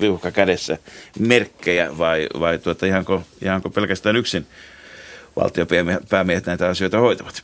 [0.00, 0.78] viuhka kädessä
[1.18, 4.46] merkkejä vai, vai tuota, ihanko, ihanko pelkästään yksin
[5.36, 7.42] valtiopäämiehet näitä asioita hoitavat?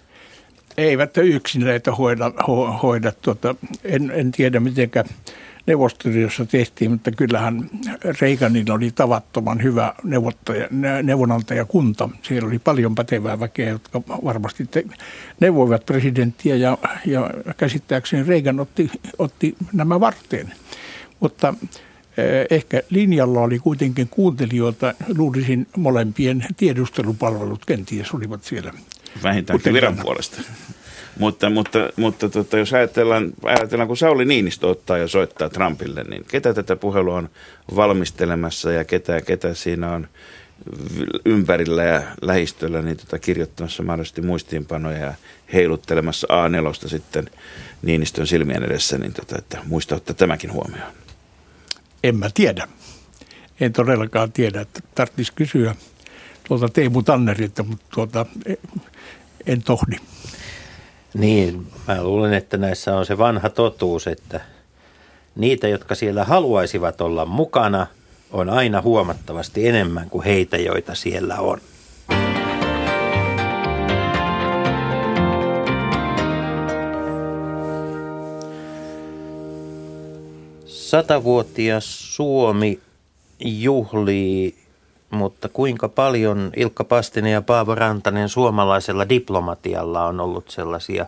[0.76, 2.32] Eivät yksin näitä hoida.
[2.48, 3.12] Ho, hoida.
[3.12, 3.54] Tuota,
[3.84, 4.90] en, en tiedä, miten
[5.68, 7.70] Neuvostoliitossa tehtiin, mutta kyllähän
[8.20, 9.94] Reaganilla oli tavattoman hyvä
[11.02, 12.08] neuvonantajakunta.
[12.22, 14.84] Siellä oli paljon pätevää väkeä, jotka varmasti te,
[15.40, 20.52] neuvoivat presidenttiä ja, ja käsittääkseni Reagan otti, otti nämä varteen.
[21.20, 21.54] Mutta
[22.50, 28.72] ehkä linjalla oli kuitenkin kuuntelijoita, luulisin molempien tiedustelupalvelut kenties olivat siellä.
[29.22, 30.40] Vähintäänkin viran puolesta.
[31.18, 36.24] Mutta, mutta, mutta tota, jos ajatellaan, ajatellaan, kun Sauli Niinistö ottaa ja soittaa Trumpille, niin
[36.30, 37.28] ketä tätä puhelua on
[37.76, 40.08] valmistelemassa ja ketä, ketä siinä on
[41.24, 45.14] ympärillä ja lähistöllä niin tota, kirjoittamassa mahdollisesti muistiinpanoja ja
[45.52, 47.30] heiluttelemassa A4 sitten
[47.82, 50.92] Niinistön silmien edessä, niin tota, että muista ottaa tämäkin huomioon.
[52.02, 52.68] En mä tiedä.
[53.60, 55.74] En todellakaan tiedä, että tarvitsisi kysyä
[56.48, 58.26] tuolta Teemu Tannerilta, mutta tuota,
[59.46, 59.96] en tohdi.
[61.14, 64.40] Niin, mä luulen, että näissä on se vanha totuus, että
[65.36, 67.86] niitä, jotka siellä haluaisivat olla mukana,
[68.30, 71.60] on aina huomattavasti enemmän kuin heitä, joita siellä on.
[80.88, 82.80] Satavuotias Suomi
[83.40, 84.54] juhlii,
[85.10, 91.06] mutta kuinka paljon Ilkka Pastinen ja Paavo Rantanen suomalaisella diplomatialla on ollut sellaisia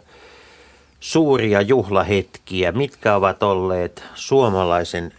[1.00, 2.72] suuria juhlahetkiä?
[2.72, 5.12] Mitkä ovat olleet suomalaisen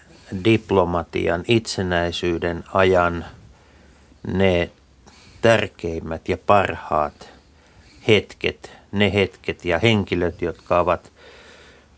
[0.43, 3.25] diplomatian itsenäisyyden ajan
[4.27, 4.69] ne
[5.41, 7.29] tärkeimmät ja parhaat
[8.07, 11.11] hetket, ne hetket ja henkilöt, jotka ovat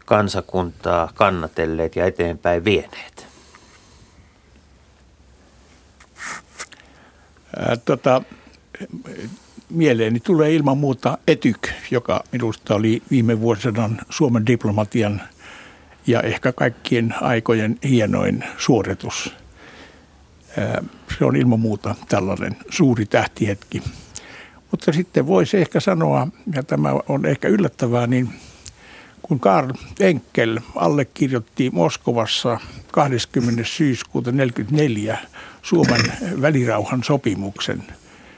[0.06, 3.28] kansakuntaa kannatelleet ja eteenpäin vieneet?
[7.58, 8.22] Ää, tota,
[9.70, 15.22] mieleeni tulee ilman muuta Etyk, joka minusta oli viime vuosisadan Suomen diplomatian
[16.08, 19.36] ja ehkä kaikkien aikojen hienoin suoritus.
[21.18, 23.84] Se on ilman muuta tällainen suuri tähtihetki.
[24.72, 28.30] Mutta sitten voisi ehkä sanoa, ja tämä on ehkä yllättävää, niin
[29.24, 32.60] kun Karl Enkel allekirjoitti Moskovassa
[32.92, 33.64] 20.
[33.66, 35.18] syyskuuta 1944
[35.62, 36.02] Suomen
[36.42, 37.84] välirauhan sopimuksen,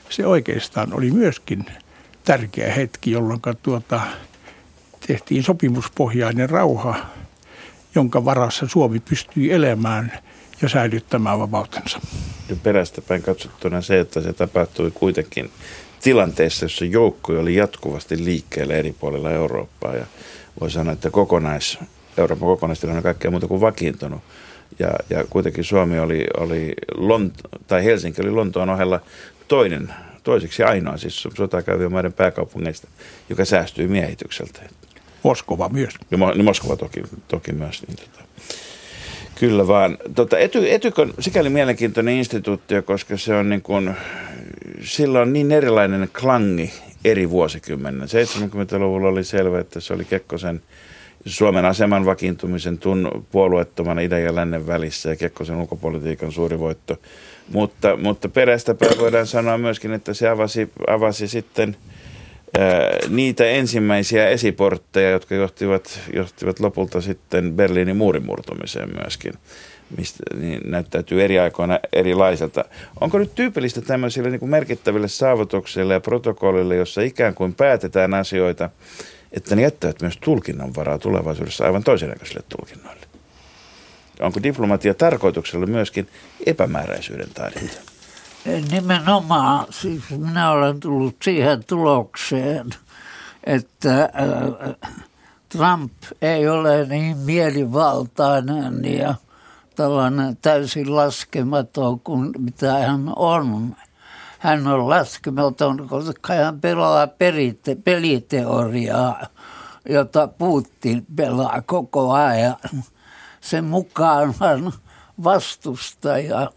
[0.09, 1.65] se oikeastaan oli myöskin
[2.23, 4.01] tärkeä hetki, jolloin tuota,
[5.07, 6.95] tehtiin sopimuspohjainen rauha,
[7.95, 10.11] jonka varassa Suomi pystyi elämään
[10.61, 11.99] ja säilyttämään vapautensa.
[12.49, 15.49] Ja perästä päin katsottuna se, että se tapahtui kuitenkin
[16.05, 20.05] tilanteessa, jossa joukko oli jatkuvasti liikkeellä eri puolilla Eurooppaa ja
[20.61, 21.79] voi sanoa, että kokonais,
[22.17, 24.21] Euroopan kokonaistilanne on kaikkea muuta kuin vakiintunut.
[24.79, 27.33] Ja, ja kuitenkin Suomi oli, oli Lont,
[27.67, 29.01] tai Helsinki oli Lontoon ohella
[29.47, 32.87] toinen, toiseksi ainoa siis sotakäyvien maiden pääkaupungeista,
[33.29, 34.61] joka säästyi miehitykseltä.
[35.23, 35.93] Moskova myös.
[36.11, 37.83] Ja niin Moskova toki, toki myös.
[37.87, 38.25] Niin tota.
[39.39, 39.97] Kyllä vaan.
[40.15, 43.95] Tota, Ety, Etyk on sikäli mielenkiintoinen instituutio, koska se on niin kuin,
[44.81, 46.73] sillä on niin erilainen klangi
[47.05, 48.07] eri vuosikymmenen.
[48.07, 50.61] 70-luvulla oli selvä, että se oli Kekkosen
[51.25, 56.97] Suomen aseman vakiintumisen tun puolueettomana idän ja lännen välissä ja Kekkosen ulkopolitiikan suuri voitto.
[57.53, 61.75] Mutta, mutta perästä voidaan sanoa myöskin, että se avasi, avasi sitten
[63.09, 69.33] niitä ensimmäisiä esiportteja, jotka johtivat, johtivat lopulta sitten Berliinin muurin murtumiseen myöskin
[69.97, 72.65] mistä niin näyttäytyy eri aikoina erilaiselta.
[73.01, 78.69] Onko nyt tyypillistä tämmöisille niin kuin merkittäville saavutuksille ja protokollille, jossa ikään kuin päätetään asioita,
[79.31, 83.05] että ne jättävät myös tulkinnan varaa tulevaisuudessa aivan toisennäköisille tulkinnoille?
[84.19, 86.07] Onko diplomatia tarkoituksella myöskin
[86.45, 87.94] epämääräisyyden taidetta?
[88.45, 92.69] Nimenomaan, siis minä olen tullut siihen tulokseen,
[93.43, 94.75] että äh,
[95.49, 99.15] Trump ei ole niin mielivaltainen ja
[99.75, 103.75] tällainen täysin laskematon kuin mitä hän on.
[104.39, 109.25] Hän on laskematon, koska hän pelaa perite, peliteoriaa,
[109.89, 112.55] jota Putin pelaa koko ajan.
[113.41, 114.71] Sen mukaan hän
[115.23, 116.51] vastustaja,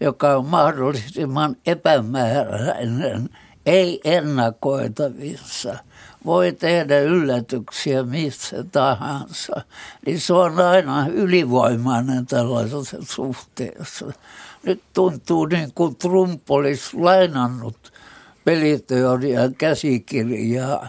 [0.00, 3.28] joka on mahdollisimman epämääräinen,
[3.66, 5.76] ei ennakoitavissa–
[6.24, 9.60] voi tehdä yllätyksiä missä tahansa,
[10.06, 14.12] niin se on aina ylivoimainen tällaisessa suhteessa.
[14.62, 17.92] Nyt tuntuu niin kuin Trump olisi lainannut
[18.44, 20.88] peliteorian käsikirjaa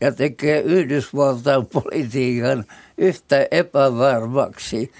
[0.00, 2.64] ja tekee Yhdysvaltain politiikan
[2.98, 4.92] yhtä epävarmaksi,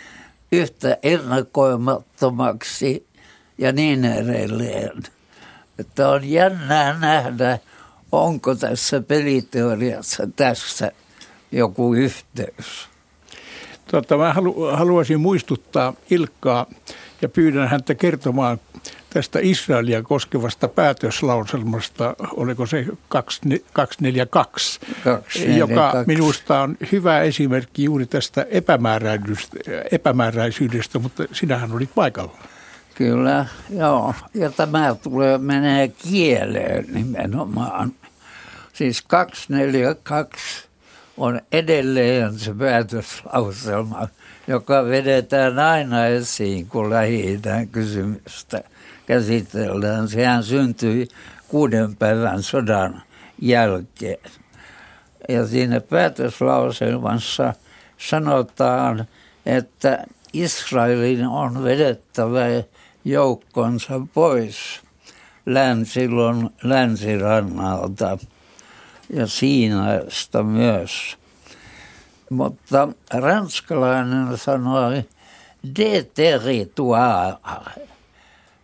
[0.53, 3.07] yhtä ennakoimattomaksi
[3.61, 5.03] ja niin edelleen.
[5.79, 7.59] Että on jännää nähdä,
[8.12, 10.92] onko tässä peliteoriassa tässä
[11.53, 12.88] joku yhteys?
[13.90, 16.66] Tota, mä halu, haluaisin muistuttaa Ilkkaa
[17.23, 18.61] ja pyydän häntä kertomaan
[19.11, 23.40] tästä Israelia koskevasta päätöslauselmasta, oliko se 242,
[23.73, 24.81] 242,
[25.57, 29.57] joka minusta on hyvä esimerkki juuri tästä epämääräisyydestä,
[29.92, 32.38] epämääräisyydestä mutta sinähän olit paikalla.
[33.01, 34.15] Kyllä, joo.
[34.35, 37.93] Ja tämä tulee, menee kieleen nimenomaan.
[38.73, 40.69] Siis 242
[41.17, 44.09] on edelleen se päätöslauselma,
[44.47, 47.41] joka vedetään aina esiin, kun lähi
[47.73, 48.63] kysymystä
[49.07, 50.09] käsitellään.
[50.09, 51.09] Sehän syntyi
[51.49, 53.03] kuuden päivän sodan
[53.43, 54.31] jälkeen.
[55.29, 57.55] Ja siinä päätöslauselmassa
[57.99, 59.05] sanotaan,
[59.47, 62.47] että Israelin on vedettävä
[63.05, 64.81] joukkonsa pois
[65.47, 68.19] länsilon länsirannalta–
[69.13, 71.19] ja Siinaista myös.
[72.31, 75.05] Mutta ranskalainen sanoi
[75.79, 77.37] de territoire,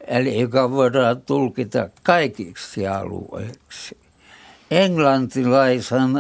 [0.07, 3.99] eli joka voidaan tulkita kaikiksi alueiksi.
[4.71, 6.11] Englantilaisen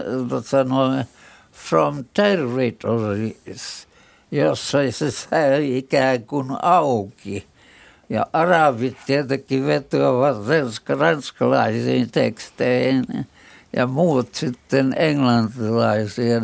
[0.44, 1.04] sanoi
[1.52, 3.88] from territories,
[4.30, 7.46] jossa se säi ikään kuin auki.
[8.08, 10.36] Ja arabit tietenkin vetoavat
[10.98, 13.04] ranskalaisiin teksteihin–
[13.76, 16.42] ja muut sitten englantilaisia,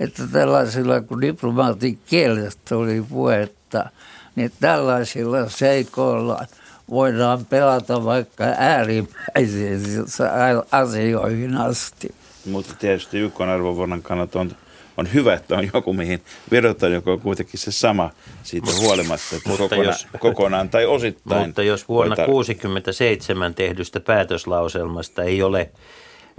[0.00, 3.90] että tällaisilla, kun diplomaatin kielestä oli puhetta,
[4.36, 6.46] niin tällaisilla seikoilla
[6.90, 9.80] voidaan pelata vaikka äärimmäisiin
[10.72, 12.14] asioihin asti.
[12.46, 14.56] Mutta tietysti YK arvovuoden kannalta on,
[14.96, 18.10] on hyvä, että on joku, mihin vedotaan, joka on kuitenkin se sama
[18.42, 21.46] siitä huolimatta, että mutta kokonaan, jos, kokonaan tai osittain.
[21.46, 25.70] Mutta jos vuonna 1967 tehdystä päätöslauselmasta ei ole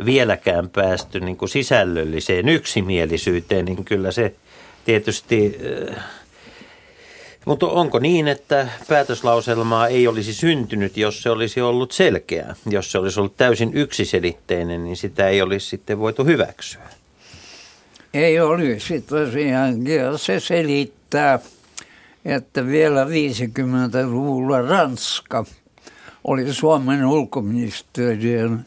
[0.06, 4.36] vieläkään päästy niin kuin sisällölliseen yksimielisyyteen, niin kyllä se
[4.86, 5.58] tietysti...
[5.90, 6.04] Äh,
[7.46, 12.56] mutta onko niin, että päätöslauselmaa ei olisi syntynyt, jos se olisi ollut selkeä?
[12.70, 16.97] Jos se olisi ollut täysin yksiselitteinen, niin sitä ei olisi sitten voitu hyväksyä.
[18.18, 19.96] Ei olisi tosiaankin.
[19.96, 21.40] Ja se selittää,
[22.26, 25.46] että vielä 50-luvulla Ranska
[26.24, 28.66] oli Suomen ulkoministeriön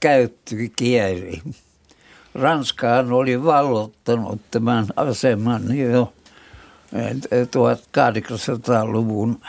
[0.00, 1.42] käyttökieli.
[2.34, 6.12] Ranskahan oli vallottanut tämän aseman jo
[6.92, 9.40] 1800-luvun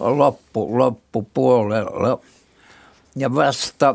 [0.00, 2.20] loppu, loppupuolella.
[3.16, 3.94] Ja vasta,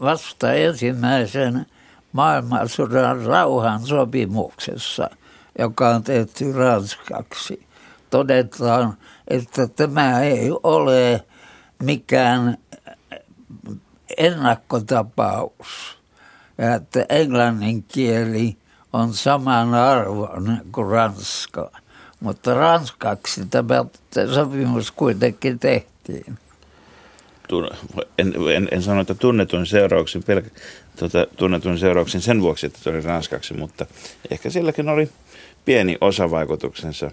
[0.00, 1.66] vasta ensimmäisen
[2.12, 5.10] maailmansodan rauhan sopimuksessa,
[5.58, 7.66] joka on tehty ranskaksi,
[8.10, 8.96] todetaan,
[9.28, 11.24] että tämä ei ole
[11.82, 12.58] mikään
[14.16, 15.98] ennakkotapaus.
[16.58, 18.56] Ja että englannin kieli
[18.92, 21.70] on saman arvon kuin ranska.
[22.20, 23.84] Mutta ranskaksi tämä
[24.34, 26.38] sopimus kuitenkin tehtiin.
[28.18, 30.44] En, en, en sano, että tunnetun seurauksen, pelk,
[30.98, 33.86] tuota, tunnetun seurauksen sen vuoksi, että se oli ranskaksi, mutta
[34.30, 35.08] ehkä silläkin oli
[35.64, 37.10] pieni osavaikutuksensa.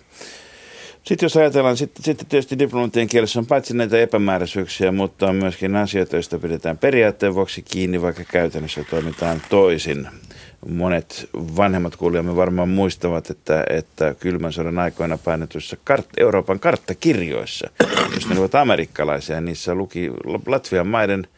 [1.03, 5.75] Sitten jos ajatellaan, sitten, sitten tietysti diplomatian kielessä on paitsi näitä epämääräisyyksiä, mutta on myöskin
[5.75, 10.07] asioita, joista pidetään periaatteen vuoksi kiinni, vaikka käytännössä toimitaan toisin.
[10.69, 17.69] Monet vanhemmat kuulijamme varmaan muistavat, että, että kylmän sodan aikoina painetuissa kart, Euroopan karttakirjoissa,
[18.13, 20.11] jos ne ovat amerikkalaisia, niissä luki
[20.45, 21.27] Latvian maiden–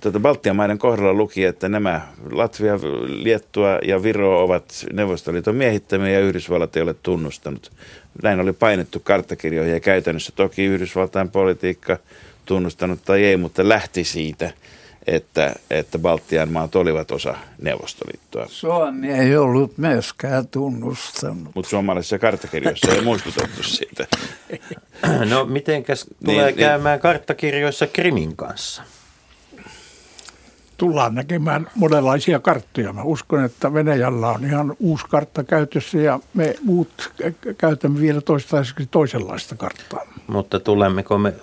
[0.00, 6.20] tuota Baltian maiden kohdalla luki, että nämä Latvia, Liettua ja Viro ovat Neuvostoliiton miehittämiä ja
[6.20, 7.72] Yhdysvallat ei ole tunnustanut.
[8.22, 11.98] Näin oli painettu karttakirjoihin ja käytännössä toki Yhdysvaltain politiikka
[12.44, 14.52] tunnustanut tai ei, mutta lähti siitä,
[15.06, 18.46] että, että Baltian maat olivat osa Neuvostoliittoa.
[18.48, 21.54] Suomi ei ollut myöskään tunnustanut.
[21.54, 24.06] Mutta suomalaisissa karttakirjoissa ei muistutettu siitä.
[25.30, 26.56] No mitenkäs tulee niin, niin.
[26.56, 28.82] käymään niin, karttakirjoissa Krimin kanssa?
[30.80, 32.92] Tullaan näkemään monenlaisia karttoja.
[32.92, 37.12] Mä uskon, että Venäjällä on ihan uusi kartta käytössä ja me muut
[37.58, 40.06] käytämme vielä toistaiseksi toisenlaista karttaa.
[40.26, 41.34] Mutta tulemmeko me,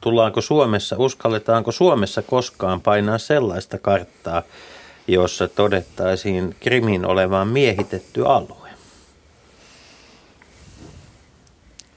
[0.00, 4.42] tullaanko Suomessa, uskalletaanko Suomessa koskaan painaa sellaista karttaa,
[5.08, 8.70] jossa todettaisiin Krimin olevan miehitetty alue?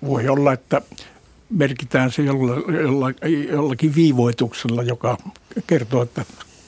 [0.06, 0.82] Voi olla, että
[1.50, 2.24] merkitään se
[3.52, 5.18] jollakin viivoituksella, joka
[5.68, 6.26] kertoo, että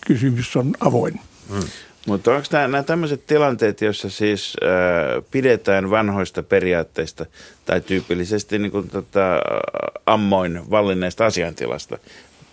[0.07, 1.19] kysymys on avoin.
[1.49, 1.63] Hmm.
[2.07, 7.25] Mutta onko nämä, nämä tämmöiset tilanteet, joissa siis äh, pidetään vanhoista periaatteista
[7.65, 9.19] tai tyypillisesti niin kuin, tota,
[10.05, 11.97] ammoin vallinneesta asiantilasta?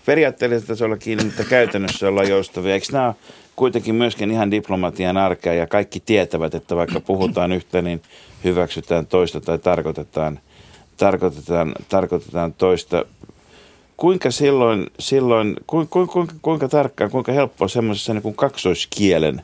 [0.06, 2.74] Periaatteellisesti tasolla kiinni, mutta käytännössä ollaan joustavia.
[2.74, 3.14] Eikö nämä
[3.56, 8.02] kuitenkin myöskin ihan diplomatian arkea ja kaikki tietävät, että vaikka puhutaan yhtä, niin
[8.44, 10.40] hyväksytään toista tai tarkoitetaan,
[10.96, 13.04] tarkoitetaan, tarkoitetaan toista
[13.98, 19.42] kuinka silloin, silloin kuinka, kuinka, kuinka tarkkaan, kuinka helppoa semmoisessa niin kuin kaksoiskielen,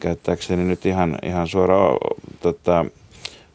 [0.00, 1.96] käyttääkseni nyt ihan, ihan suoraan
[2.40, 2.84] tota,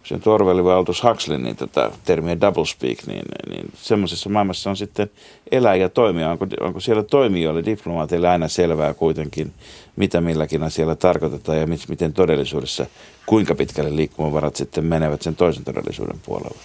[0.04, 4.78] sen Torveli vai Aldous Huxley, niin tota, termiä double speak, niin, niin semmoisessa maailmassa on
[4.78, 5.10] sitten
[5.52, 6.32] elää ja toimia.
[6.32, 9.54] Onko, onko siellä toimijoille, diplomaateille aina selvää kuitenkin,
[9.96, 12.86] mitä milläkin asialla tarkoitetaan ja miten todellisuudessa,
[13.26, 16.58] kuinka pitkälle liikkumavarat sitten menevät sen toisen todellisuuden puolella?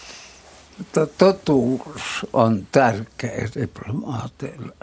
[1.18, 4.74] Totuus on tärkeä diplomaateille.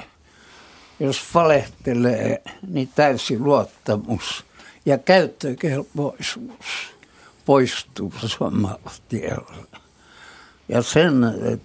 [1.00, 4.46] Jos valehtelee, niin täysi luottamus
[4.86, 6.96] ja käyttökelpoisuus
[7.46, 9.66] poistuu samalla tiellä.
[10.70, 11.14] Ja sen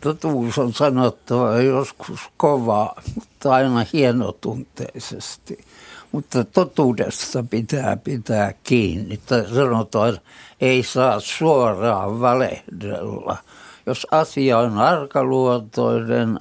[0.01, 5.65] totuus on sanottava joskus kovaa, mutta aina hienotunteisesti.
[6.13, 9.17] Mutta totuudesta pitää pitää kiinni.
[9.17, 10.19] Tai sanotaan,
[10.61, 13.37] ei saa suoraan valehdella–
[13.91, 16.39] jos asia on arkaluontoinen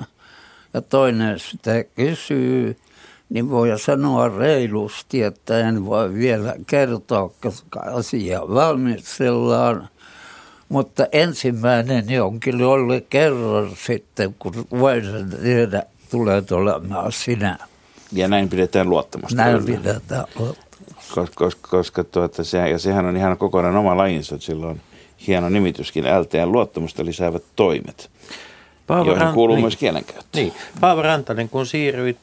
[0.74, 2.78] ja toinen sitä kysyy,
[3.30, 9.90] niin voi sanoa reilusti, että en voi vielä kertoa, koska asia valmistellaan.
[10.70, 15.04] Mutta ensimmäinen jonkin jolle kerron sitten, kun voin
[15.44, 17.58] tiedä, tulee olemaan sinä.
[18.12, 19.36] Ja näin pidetään luottamusta.
[19.36, 21.16] Näin pidetään luottamusta.
[21.16, 24.82] Koska, koska, koska tuota, se, ja sehän on ihan kokonaan oma lajinsa, silloin
[25.28, 28.10] hieno nimityskin, LTN luottamusta lisäävät toimet.
[28.88, 29.64] Paavo joihin Ran- kuuluu niin.
[29.64, 30.26] myös kielenkäyttö.
[30.36, 30.54] Niin.
[30.80, 32.18] Paavo Rantanen, kun siirryit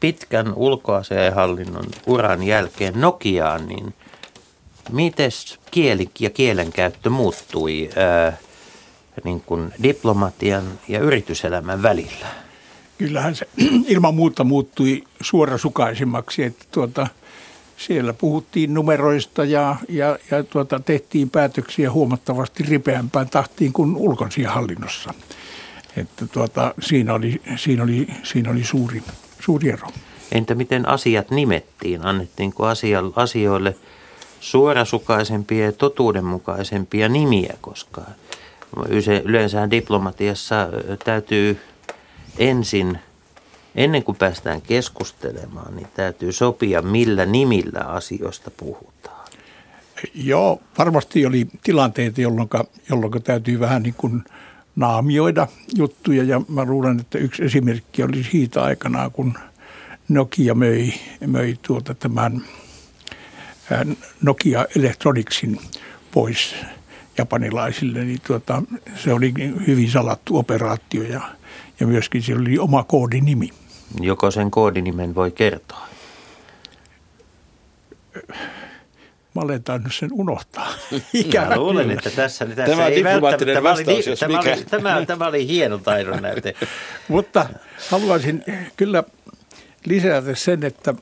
[0.00, 3.94] pitkän ulkoasiainhallinnon uran jälkeen Nokiaan, niin
[4.92, 5.30] miten
[5.70, 7.90] kieli ja kielenkäyttö muuttui
[8.28, 8.32] ö,
[9.24, 12.26] niin kuin diplomatian ja yrityselämän välillä?
[12.98, 13.46] Kyllähän se
[13.88, 17.06] ilman muuta muuttui suorasukaisemmaksi, että tuota,
[17.86, 25.14] siellä puhuttiin numeroista ja, ja, ja tuota, tehtiin päätöksiä huomattavasti ripeämpään tahtiin kuin ulkoasiahallinnossa.
[25.96, 29.02] Että tuota, siinä, oli, siinä, oli, siinä oli suuri,
[29.40, 29.88] suuri ero.
[30.32, 32.06] Entä miten asiat nimettiin?
[32.06, 32.66] Annettiinko
[33.16, 33.76] asioille
[34.40, 38.02] suorasukaisempia ja totuudenmukaisempia nimiä, koska
[39.24, 40.68] yleensä diplomatiassa
[41.04, 41.60] täytyy
[42.38, 42.98] ensin,
[43.74, 49.28] ennen kuin päästään keskustelemaan, niin täytyy sopia, millä nimillä asioista puhutaan.
[50.14, 52.48] Joo, varmasti oli tilanteita, jolloin,
[52.90, 54.24] jolloin täytyy vähän niin kuin
[54.76, 55.46] naamioida
[55.76, 56.24] juttuja.
[56.24, 59.34] Ja mä luulen, että yksi esimerkki oli siitä aikanaan, kun
[60.08, 60.92] Nokia möi,
[61.26, 62.42] möi tuota tämän
[63.70, 63.86] ää,
[64.22, 65.60] Nokia Electronicsin
[66.10, 66.54] pois
[67.18, 68.04] japanilaisille.
[68.04, 68.62] Niin tuota,
[68.96, 69.34] se oli
[69.66, 71.20] hyvin salattu operaatio ja,
[71.80, 73.50] ja myöskin siellä oli oma koodinimi.
[74.00, 75.88] Joko sen koodinimen voi kertoa?
[79.34, 80.68] Mä olen tainnut sen unohtaa.
[81.48, 84.52] Mä luulen, että tässä, tässä Tämä ei diplomaattinen välttämättä- tämä oli- vastaus, jos tämä, mikä.
[84.52, 86.54] oli, tämä, tämä oli hieno taidon näyte.
[87.08, 87.46] Mutta
[87.90, 88.44] haluaisin
[88.76, 89.04] kyllä
[89.84, 90.94] lisätä sen, että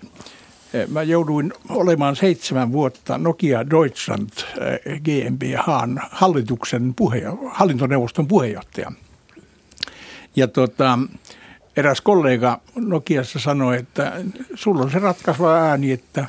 [0.74, 4.28] eh, mä jouduin olemaan seitsemän vuotta Nokia Deutschland
[4.84, 8.92] eh, GmbHn hallituksen puheenjo- hallintoneuvoston puheenjohtaja.
[10.36, 10.98] Ja tota,
[11.76, 14.12] eräs kollega Nokiassa sanoi, että
[14.54, 16.26] sulla on se ratkaiseva ääni, että,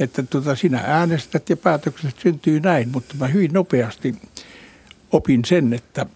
[0.00, 4.14] että tota, sinä äänestät ja päätökset syntyy näin, mutta mä hyvin nopeasti
[5.12, 6.06] opin sen, että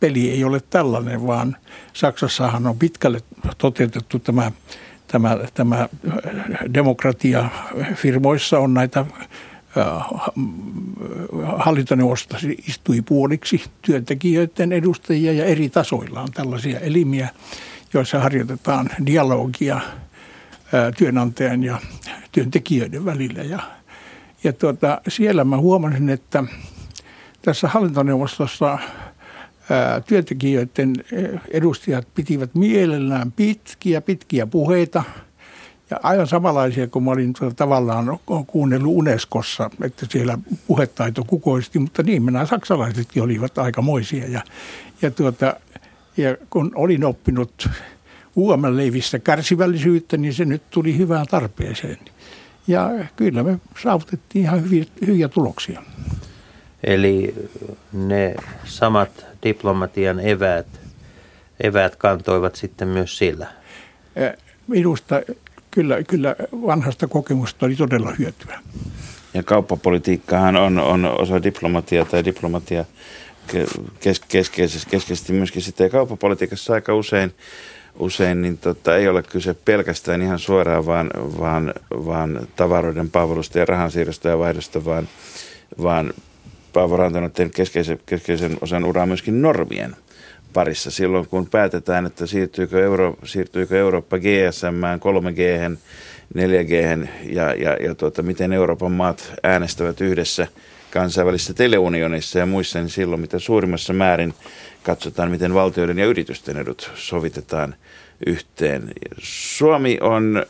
[0.00, 1.56] peli ei ole tällainen, vaan
[1.92, 3.20] Saksassahan on pitkälle
[3.58, 4.52] toteutettu tämä,
[5.06, 5.88] tämä, tämä
[6.74, 7.48] demokratia.
[7.94, 9.04] Firmoissa on näitä
[11.56, 17.28] hallintoneuvostossa istui puoliksi työntekijöiden edustajia ja eri tasoilla on tällaisia elimiä,
[17.94, 19.80] joissa harjoitetaan dialogia
[20.98, 21.78] työnantajan ja
[22.32, 23.42] työntekijöiden välillä.
[23.42, 23.58] Ja,
[24.44, 26.44] ja tuota, siellä mä huomasin, että
[27.42, 28.78] tässä hallintoneuvostossa
[30.06, 30.92] työntekijöiden
[31.50, 35.04] edustajat pitivät mielellään pitkiä, pitkiä puheita.
[35.90, 42.26] Ja aivan samanlaisia kuin mä olin tavallaan kuunnellut Unescossa, että siellä puhetaito kukoisti, mutta niin
[42.26, 44.28] nämä saksalaisetkin olivat aikamoisia.
[44.28, 44.42] Ja,
[45.02, 45.56] ja, tuota,
[46.16, 47.68] ja kun olin oppinut
[48.36, 51.98] UML-leivissä kärsivällisyyttä, niin se nyt tuli hyvään tarpeeseen.
[52.66, 55.82] Ja kyllä me saavutettiin ihan hyviä, hyviä tuloksia.
[56.84, 57.34] Eli
[57.92, 58.34] ne
[58.64, 60.66] samat diplomatian eväät,
[61.60, 63.46] eväät kantoivat sitten myös sillä.
[64.66, 65.20] Minusta
[65.78, 68.60] kyllä, kyllä vanhasta kokemusta oli todella hyötyä.
[69.34, 72.84] Ja kauppapolitiikkahan on, on osa diplomatiaa tai diplomatia
[74.00, 75.84] kes, keskeisesti, keskeisesti myöskin sitten.
[75.84, 77.34] Ja kauppapolitiikassa aika usein,
[77.98, 83.64] usein niin tota, ei ole kyse pelkästään ihan suoraan, vaan, vaan, vaan tavaroiden, palvelusta ja
[83.64, 85.08] rahansiirrosta ja vaihdosta, vaan,
[85.82, 86.12] vaan
[86.72, 89.96] Paavo Rantanen on keskeisen, keskeisen osan uraa myöskin normien
[90.58, 90.90] parissa.
[90.90, 95.76] Silloin kun päätetään, että siirtyykö, Euro, siirtyykö Eurooppa GSM, 3G,
[96.34, 100.46] 4G ja, ja, ja tuota, miten Euroopan maat äänestävät yhdessä
[100.90, 104.34] kansainvälisissä teleunionissa ja muissa, niin silloin mitä suurimmassa määrin
[104.82, 107.74] katsotaan, miten valtioiden ja yritysten edut sovitetaan
[108.26, 108.92] yhteen.
[109.22, 110.46] Suomi on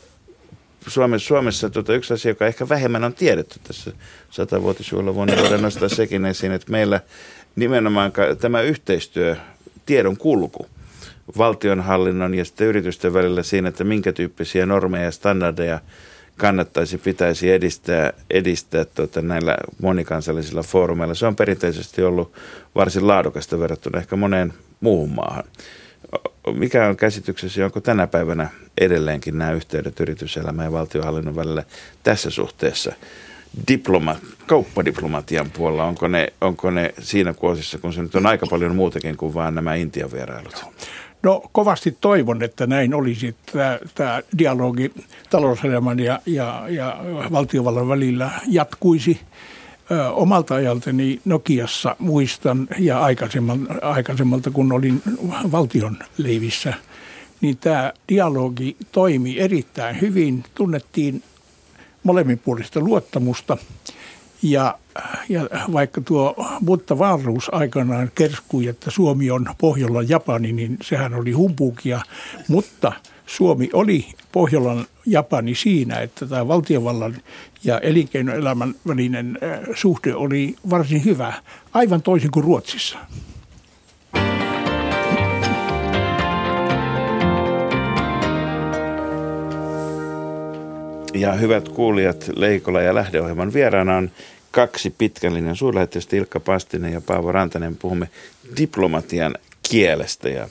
[0.86, 3.92] Suomessa, Suomessa tuota, yksi asia, joka ehkä vähemmän on tiedetty tässä
[4.30, 7.00] satavuotisjuhlavuonna, voidaan nostaa sekin esiin, että meillä
[7.56, 9.36] nimenomaan tämä yhteistyö,
[9.88, 10.66] tiedon kulku
[11.38, 15.80] valtionhallinnon ja sitten yritysten välillä siinä, että minkä tyyppisiä normeja ja standardeja
[16.36, 21.14] kannattaisi, pitäisi edistää, edistää tuota, näillä monikansallisilla foorumeilla.
[21.14, 22.32] Se on perinteisesti ollut
[22.74, 25.44] varsin laadukasta verrattuna ehkä moneen muuhun maahan.
[26.54, 28.48] Mikä on käsityksesi, onko tänä päivänä
[28.80, 31.62] edelleenkin nämä yhteydet yrityselämän ja valtionhallinnon välillä
[32.02, 32.92] tässä suhteessa?
[33.68, 38.76] Diploma, kauppadiplomatian puolella, onko ne, onko ne siinä kuosissa, kun se nyt on aika paljon
[38.76, 40.64] muutakin kuin vain nämä Intian vierailut?
[41.22, 44.92] No kovasti toivon, että näin olisi, että tämä dialogi
[45.30, 46.98] talouselämän ja, ja, ja
[47.32, 49.20] valtiovallan välillä jatkuisi.
[49.90, 53.00] Ö, omalta ajaltani Nokiassa muistan ja
[53.82, 55.02] aikaisemmalta kun olin
[55.52, 56.74] valtion leivissä,
[57.40, 60.44] niin tämä dialogi toimi erittäin hyvin.
[60.54, 61.22] Tunnettiin
[62.02, 63.56] molemminpuolista luottamusta
[64.42, 64.78] Ja,
[65.28, 71.32] ja vaikka tuo Mutta Wahlroos aikanaan kerskui, että Suomi on Pohjolan Japani, niin sehän oli
[71.32, 72.00] humpuukia.
[72.48, 72.92] Mutta
[73.26, 77.16] Suomi oli Pohjolan Japani siinä, että tämä valtiovallan
[77.64, 79.38] ja elinkeinoelämän välinen
[79.74, 81.32] suhde oli varsin hyvä,
[81.72, 82.98] aivan toisin kuin Ruotsissa.
[91.20, 94.10] Ja hyvät kuulijat, Leikola ja lähdeohjelman vieraana on
[94.50, 97.76] kaksi pitkän linjan suurlähettilästä Ilkka Pastinen ja Paavo Rantanen.
[97.76, 98.08] Puhumme
[98.56, 99.34] diplomatian
[99.70, 100.48] kielestä ja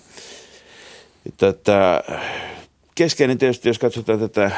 [1.37, 2.03] tätä,
[2.95, 4.51] keskeinen tietysti, jos katsotaan tätä,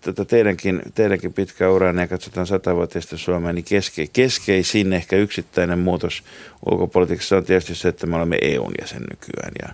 [0.00, 6.22] tätä teidänkin, teidänkin pitkää uraa ja katsotaan satavuotiaista Suomea, niin keske, keskeisin ehkä yksittäinen muutos
[6.70, 9.68] ulkopolitiikassa on tietysti se, että me olemme EUn jäsen nykyään ja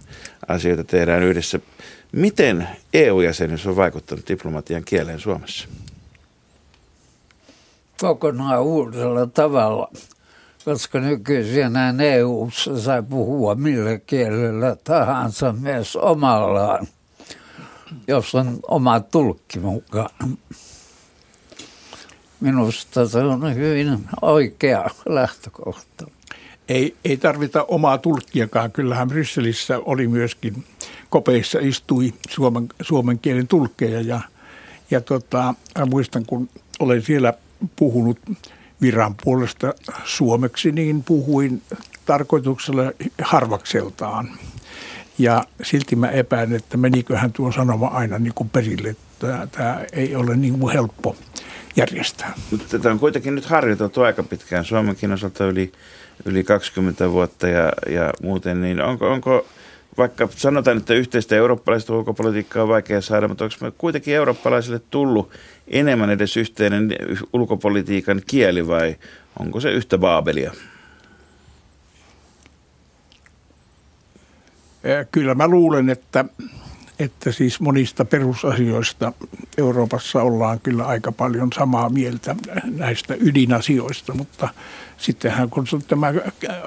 [0.48, 1.60] asioita tehdään yhdessä.
[2.12, 5.68] Miten EU-jäsenyys on vaikuttanut diplomatian kieleen Suomessa?
[8.00, 9.90] Kokonaan uudella tavalla,
[10.64, 16.86] koska nykyisin näin EU-ssa sai puhua millä kielellä tahansa myös omallaan,
[18.06, 20.38] jos on oma tulkki mukaan.
[22.40, 26.06] Minusta se on hyvin oikea lähtökohta.
[26.68, 28.72] Ei, ei tarvita omaa tulkkiakaan.
[28.72, 30.64] Kyllähän Brysselissä oli myöskin
[31.10, 34.20] kopeissa istui suomen, suomen kielen tulkkeja ja,
[34.90, 35.54] ja tota,
[35.90, 36.48] muistan, kun
[36.78, 37.32] olen siellä
[37.76, 38.18] puhunut
[38.80, 41.62] viran puolesta suomeksi, niin puhuin
[42.04, 42.82] tarkoituksella
[43.22, 44.28] harvakseltaan.
[45.18, 48.96] Ja silti mä epään, että meniköhän tuo sanoma aina niin kuin perille.
[49.52, 51.16] Tämä ei ole niin kuin helppo
[51.76, 52.34] järjestää.
[52.50, 55.72] Mutta tätä on kuitenkin nyt harjoiteltu aika pitkään Suomenkin osalta yli,
[56.24, 58.60] yli 20 vuotta ja, ja muuten.
[58.60, 59.46] Niin onko, onko
[59.98, 65.30] vaikka sanotaan, että yhteistä eurooppalaista ulkopolitiikkaa on vaikea saada, mutta onko me kuitenkin eurooppalaisille tullut
[65.68, 66.88] enemmän edes yhteinen
[67.32, 68.96] ulkopolitiikan kieli vai
[69.38, 70.52] onko se yhtä baabelia?
[75.12, 76.24] Kyllä mä luulen, että,
[76.98, 79.12] että siis monista perusasioista
[79.58, 84.48] Euroopassa ollaan kyllä aika paljon samaa mieltä näistä ydinasioista, mutta
[84.96, 86.12] sittenhän kun tämä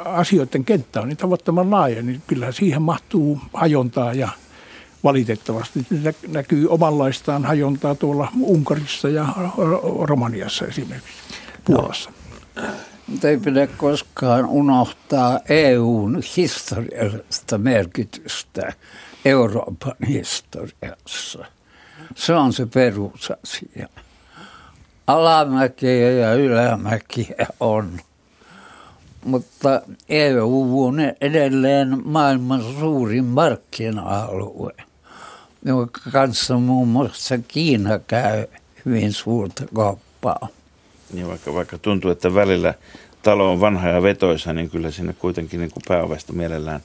[0.05, 4.29] asioiden kenttä on niin tavattoman laaja, niin kyllä siihen mahtuu hajontaa ja
[5.03, 5.85] valitettavasti
[6.27, 9.25] näkyy omanlaistaan hajontaa tuolla Unkarissa ja
[10.01, 11.13] Romaniassa esimerkiksi,
[11.65, 12.09] Puolassa.
[12.55, 12.63] No.
[13.07, 18.73] Mutta ei pidä koskaan unohtaa EUn historiallista merkitystä
[19.25, 21.45] Euroopan historiassa.
[22.15, 23.87] Se on se perusasia.
[25.07, 27.99] Alamäkiä ja ylämäkiä on
[29.25, 34.73] mutta EU on edelleen maailman suurin markkina-alue,
[35.65, 38.47] jonka kanssa muun muassa Kiina käy
[38.85, 40.47] hyvin suurta kauppaa.
[41.13, 42.73] Niin vaikka, vaikka tuntuu, että välillä
[43.23, 46.81] talo on vanha ja vetoisa, niin kyllä sinne kuitenkin niin kuin pääovesta mielellään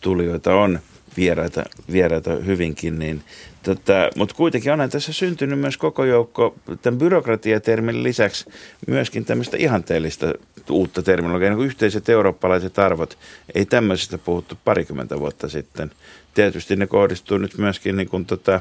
[0.00, 0.80] tulijoita on
[1.16, 3.22] vieraita, vieraita hyvinkin, niin
[3.62, 8.50] Tota, Mutta kuitenkin on tässä syntynyt myös koko joukko tämän byrokratiatermin lisäksi
[8.86, 10.26] myöskin tämmöistä ihanteellista
[10.70, 13.18] uutta terminologiaa, niin kuin yhteiset eurooppalaiset arvot.
[13.54, 15.90] Ei tämmöisestä puhuttu parikymmentä vuotta sitten.
[16.34, 18.60] Tietysti ne kohdistuu nyt myöskin niin kuin tota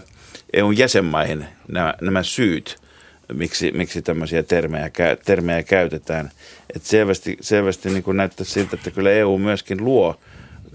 [0.53, 2.77] EUn jäsenmaihin nämä, nämä syyt,
[3.33, 4.91] miksi, miksi tämmöisiä termejä,
[5.25, 6.31] termejä käytetään.
[6.75, 10.15] Et selvästi selvästi niin kuin näyttää siltä, että kyllä EU myöskin luo–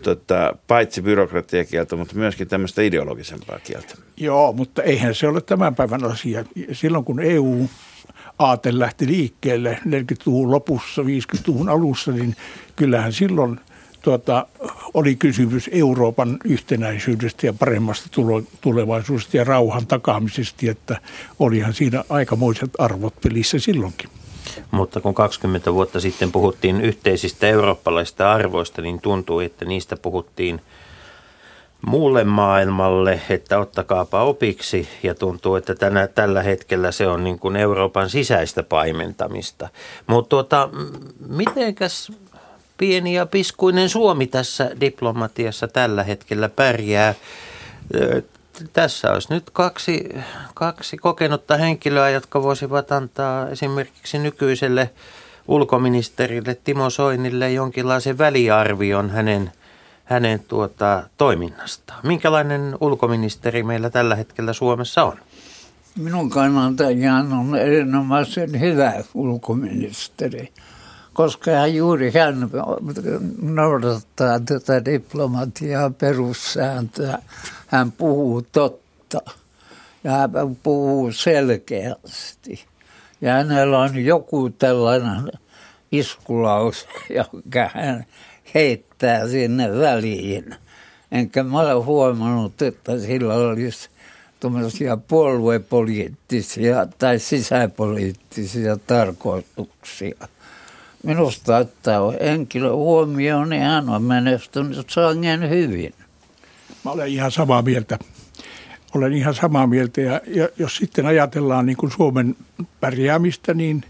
[0.03, 3.95] tota, paitsi byrokratiakieltä, mutta myöskin tämmöistä ideologisempaa kieltä.
[4.17, 6.45] Joo, mutta eihän se ole tämän päivän asia.
[6.73, 7.69] Silloin kun EU
[8.39, 12.37] aate lähti liikkeelle 40-luvun lopussa, 50-luvun alussa, niin
[12.77, 13.61] kyllähän silloin
[14.03, 14.47] tuota,
[14.95, 18.09] oli kysymys Euroopan yhtenäisyydestä ja paremmasta
[18.61, 21.01] tulevaisuudesta ja rauhan takaamisesta, että
[21.39, 24.11] olihan siinä aikamoiset arvot pelissä silloinkin.
[24.71, 30.61] Mutta kun 20 vuotta sitten puhuttiin yhteisistä eurooppalaisista arvoista, niin tuntuu, että niistä puhuttiin
[31.87, 37.57] muulle maailmalle, että ottakaapa opiksi ja tuntuu, että tänä, tällä hetkellä se on niin kuin
[37.57, 39.69] Euroopan sisäistä paimentamista.
[40.07, 40.69] Mutta tuota,
[41.29, 42.13] mitenkäs
[42.79, 47.15] pieni ja piskuinen Suomi tässä diplomatiassa tällä hetkellä pärjää?
[48.73, 50.09] Tässä olisi nyt kaksi,
[50.55, 54.91] kaksi kokenutta henkilöä, jotka voisivat antaa esimerkiksi nykyiselle
[55.49, 59.53] ulkoministerille Timo Soinille jonkinlaisen väliarvion hänen,
[60.05, 62.01] hänen tuota, toiminnastaan.
[62.07, 65.17] Minkälainen ulkoministeri meillä tällä hetkellä Suomessa on?
[65.99, 70.53] Minun kannaltani on erinomaisen hyvä ulkoministeri
[71.17, 72.51] koska hän juuri hän
[73.43, 77.19] noudattaa tätä diplomatiaa perussääntöä.
[77.67, 79.21] Hän puhuu totta
[80.05, 82.65] ja hän puhuu selkeästi.
[83.21, 85.33] Ja hänellä on joku tällainen
[85.93, 88.07] iskulaus, joka hän
[88.55, 90.55] heittää sinne väliin.
[91.13, 93.89] Enkä mä ole huomannut, että sillä olisi
[94.41, 100.29] tuommoisia puoluepoliittisia tai sisäpoliittisia tarkoituksia.
[101.03, 105.95] Minusta, että henkilö huomioon, niin hän on menestynyt sangen hyvin.
[106.87, 107.99] Mä olen ihan samaa mieltä.
[108.95, 110.21] Olen ihan samaa mieltä ja,
[110.59, 112.37] jos sitten ajatellaan niin kuin Suomen
[112.81, 113.85] pärjäämistä, niin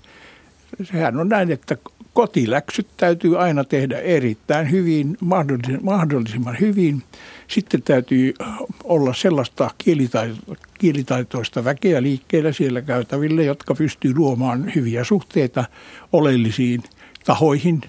[0.84, 1.76] sehän on näin, että
[2.12, 7.02] kotiläksyt täytyy aina tehdä erittäin hyvin, mahdollisimman, mahdollisimman hyvin.
[7.48, 8.34] Sitten täytyy
[8.84, 9.70] olla sellaista
[10.78, 15.64] kielitaitoista väkeä liikkeellä siellä käytäville, jotka pystyy luomaan hyviä suhteita
[16.12, 16.82] oleellisiin
[17.24, 17.80] tahoihin,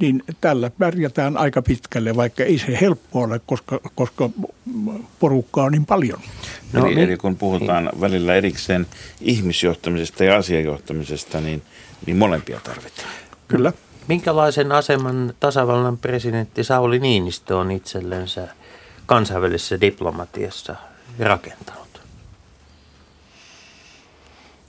[0.00, 4.30] niin tällä pärjätään aika pitkälle, vaikka ei se helppoa ole, koska, koska
[5.18, 6.20] porukkaa on niin paljon.
[6.72, 8.00] No, eli, eli kun puhutaan niin.
[8.00, 8.86] välillä erikseen
[9.20, 11.62] ihmisjohtamisesta ja asiajohtamisesta, niin,
[12.06, 13.08] niin molempia tarvitaan.
[13.48, 13.72] Kyllä.
[14.08, 18.48] Minkälaisen aseman tasavallan presidentti Sauli Niinistö on itsellensä
[19.06, 20.76] kansainvälisessä diplomatiassa
[21.18, 21.87] rakentanut?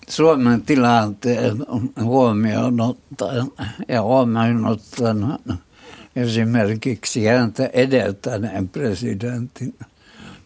[0.10, 1.66] Suomen tilanteen
[2.03, 3.51] huomioon ottaen
[3.88, 5.26] ja huomioon ottaen
[6.16, 9.76] esimerkiksi häntä edeltäneen presidentin,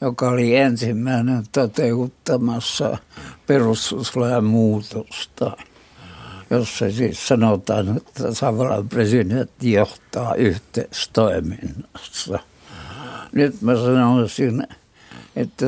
[0.02, 2.98] joka oli ensimmäinen toteuttamassa
[3.48, 5.52] perustuslain muutosta–
[6.50, 12.40] jossa siis sanotaan, että tasavallan presidentti johtaa yhteistoiminnassa.
[13.32, 14.76] Nyt mä sanoisin, että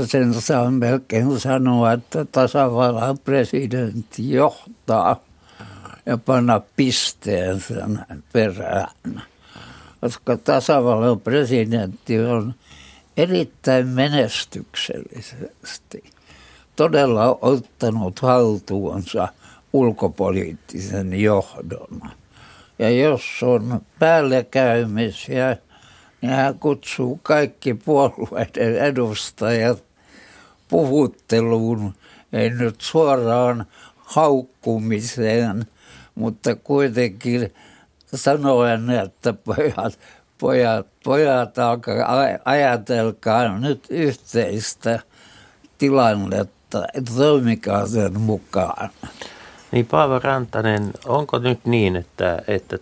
[0.05, 5.23] sen saa melkein sanoa, että tasavallan presidentti johtaa
[6.05, 9.21] ja panna pisteen sen perään.
[10.01, 12.53] Koska tasavallan presidentti on
[13.17, 16.03] erittäin menestyksellisesti
[16.75, 19.27] todella ottanut haltuunsa–
[19.75, 22.01] ulkopoliittisen johdon.
[22.79, 25.57] Ja jos on päällekäymisiä,
[26.21, 29.83] niin hän kutsuu kaikki puolueiden edustajat
[30.67, 31.93] puhutteluun,
[32.33, 33.65] ei nyt suoraan
[33.97, 35.65] haukkumiseen,
[36.15, 37.53] mutta kuitenkin
[38.15, 39.99] sanoen, että pojat,
[40.37, 41.55] pojat, pojat
[42.45, 44.99] ajatelkaa nyt yhteistä
[45.77, 46.83] tilannetta,
[47.17, 48.89] toimikaa sen mukaan.
[49.71, 52.77] Niin Paavo Rantanen, onko nyt niin, että, että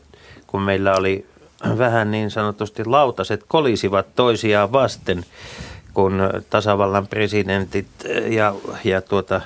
[0.48, 1.26] kun meillä oli
[1.78, 5.26] vähän niin sanotusti lautaset kolisivat toisiaan vasten,
[5.94, 7.88] kun tasavallan presidentit
[8.28, 9.42] ja, ja, tuota,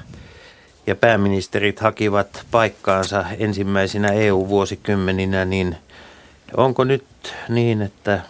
[0.87, 5.77] ja pääministerit hakivat paikkaansa ensimmäisinä EU-vuosikymmeninä, niin
[6.57, 7.05] onko nyt
[7.49, 8.21] niin, että,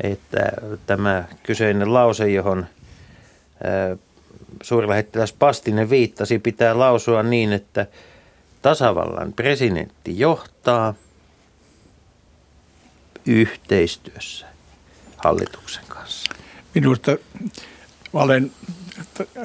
[0.00, 0.52] että
[0.86, 2.66] tämä kyseinen lause, johon
[4.62, 7.86] suurlähettiläs Pastinen viittasi, pitää lausua niin, että–
[8.62, 10.94] tasavallan presidentti johtaa
[13.26, 14.46] yhteistyössä
[15.16, 16.32] hallituksen kanssa.
[16.74, 17.16] Minusta
[18.12, 18.52] olen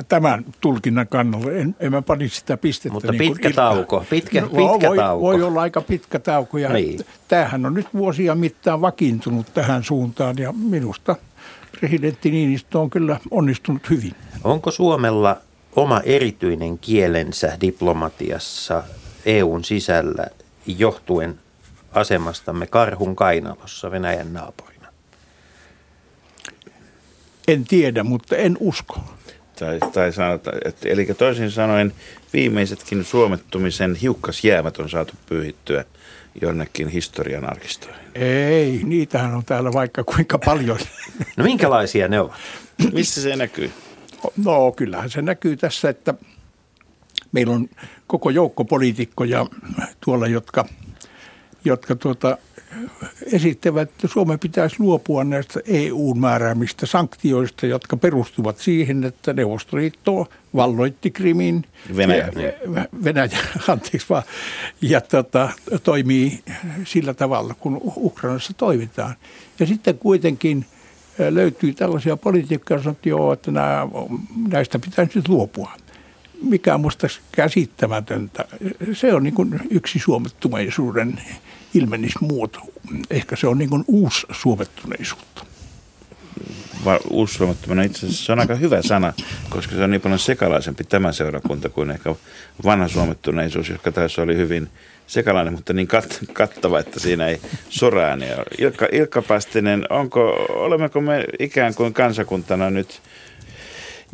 [0.07, 1.51] tämän tulkinnan kannalla.
[1.51, 2.93] En, en mä pani sitä pistettä.
[2.93, 4.05] Mutta niin pitkä tauko.
[4.09, 5.21] Pitkä, no, pitkä voi, tauko.
[5.21, 6.57] Voi olla aika pitkä tauko.
[6.57, 6.99] Ja niin.
[7.27, 11.15] Tämähän on nyt vuosia mittaan vakiintunut tähän suuntaan ja minusta
[11.79, 14.15] presidentti Niinistö on kyllä onnistunut hyvin.
[14.43, 15.37] Onko Suomella
[15.75, 18.83] oma erityinen kielensä diplomatiassa
[19.25, 20.27] EUn sisällä
[20.67, 21.39] johtuen
[21.91, 24.87] asemastamme karhun kainalossa Venäjän naapurina?
[27.47, 28.99] En tiedä, mutta en usko.
[29.59, 31.93] Tai, tai sanota, että, eli toisin sanoen
[32.33, 35.85] viimeisetkin suomettumisen hiukkasjäämät on saatu pyyhittyä
[36.41, 38.01] jonnekin historian arkistoihin.
[38.15, 40.79] Ei, niitähän on täällä vaikka kuinka paljon.
[41.37, 42.35] No minkälaisia ne ovat?
[42.93, 43.71] Missä se näkyy?
[44.45, 46.13] No kyllähän se näkyy tässä, että
[47.31, 47.69] meillä on
[48.07, 49.45] koko joukko poliitikkoja
[50.01, 50.65] tuolla, jotka,
[51.67, 52.37] jotka tuota,
[53.31, 61.63] esittävät, että Suomen pitäisi luopua näistä EU-määräämistä sanktioista, jotka perustuvat siihen, että Neuvostoliitto valloitti Krimin.
[61.95, 62.31] Venäjä.
[62.35, 64.23] Ja, Venäjä, anteeksi vaan.
[64.81, 65.49] Ja tota,
[65.83, 66.39] toimii
[66.83, 69.15] sillä tavalla, kun Ukrainassa toimitaan.
[69.59, 70.65] Ja sitten kuitenkin
[71.29, 73.87] löytyy tällaisia poliitikkoja, jotka että nämä,
[74.47, 75.71] näistä pitäisi nyt luopua
[76.41, 78.45] mikä on minusta käsittämätöntä.
[78.93, 81.21] Se on niin kuin yksi suomettuneisuuden
[81.73, 82.59] ilmenismuoto.
[83.09, 85.45] Ehkä se on niin kuin uusi suomettuneisuutta.
[87.09, 89.13] Uusi suomettuminen itse asiassa se on aika hyvä sana,
[89.49, 92.15] koska se on niin paljon sekalaisempi tämä seurakunta kuin ehkä
[92.63, 94.69] vanha suomettuneisuus, joka tässä oli hyvin
[95.07, 101.25] sekalainen, mutta niin kat, kattava, että siinä ei sorääniä Ilkka, Ilkka Pastinen, onko, olemmeko me
[101.39, 103.01] ikään kuin kansakuntana nyt–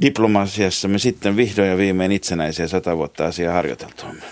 [0.02, 4.24] diplomasiassa me sitten vihdoin ja viimein itsenäisiä sata vuotta asiaa harjoiteltuamme?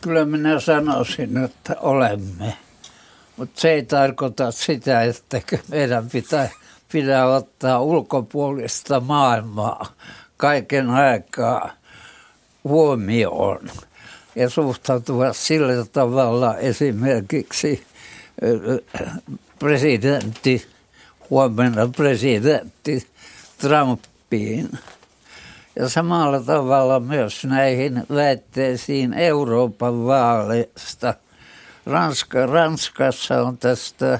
[0.00, 2.56] Kyllä minä sanoisin, että olemme.
[3.36, 6.48] Mutta se ei tarkoita sitä, että meidän pitää,
[6.92, 9.92] pitää ottaa ulkopuolista maailmaa
[10.36, 11.70] kaiken aikaa
[12.64, 13.70] huomioon
[14.36, 17.86] ja suhtautua sillä tavalla esimerkiksi
[19.58, 20.66] presidentti,
[21.30, 23.06] huomenna presidentti
[24.30, 24.78] Trumpiin.
[25.76, 31.14] Ja samalla tavalla myös näihin väitteisiin Euroopan vaaleista.
[31.86, 34.18] Ranska, Ranskassa on tästä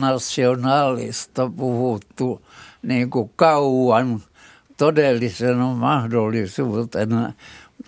[0.00, 2.42] Nationalista puhuttu
[2.82, 4.22] niin kuin kauan
[4.76, 7.32] todellisena mahdollisuutena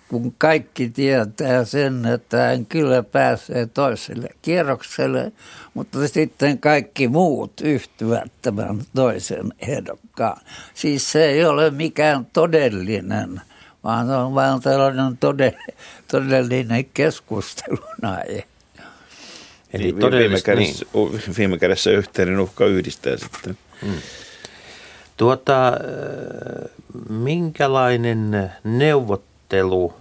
[0.07, 5.31] kun kaikki tietää sen, että hän kyllä pääsee toiselle kierrokselle,
[5.77, 10.41] mutta sitten kaikki muut yhtyvät tämän toisen ehdokkaan.
[10.73, 13.41] Siis se ei ole mikään todellinen,
[13.83, 15.17] vaan on vain tällainen
[16.07, 18.43] todellinen keskustelun aihe.
[19.73, 21.35] Eli niin, viime, kädessä, niin.
[21.37, 23.57] viime kädessä yhteinen uhka yhdistää sitten.
[23.81, 24.01] Hmm.
[25.17, 25.73] Tuota,
[27.09, 29.93] minkälainen neuvot neuvottelu,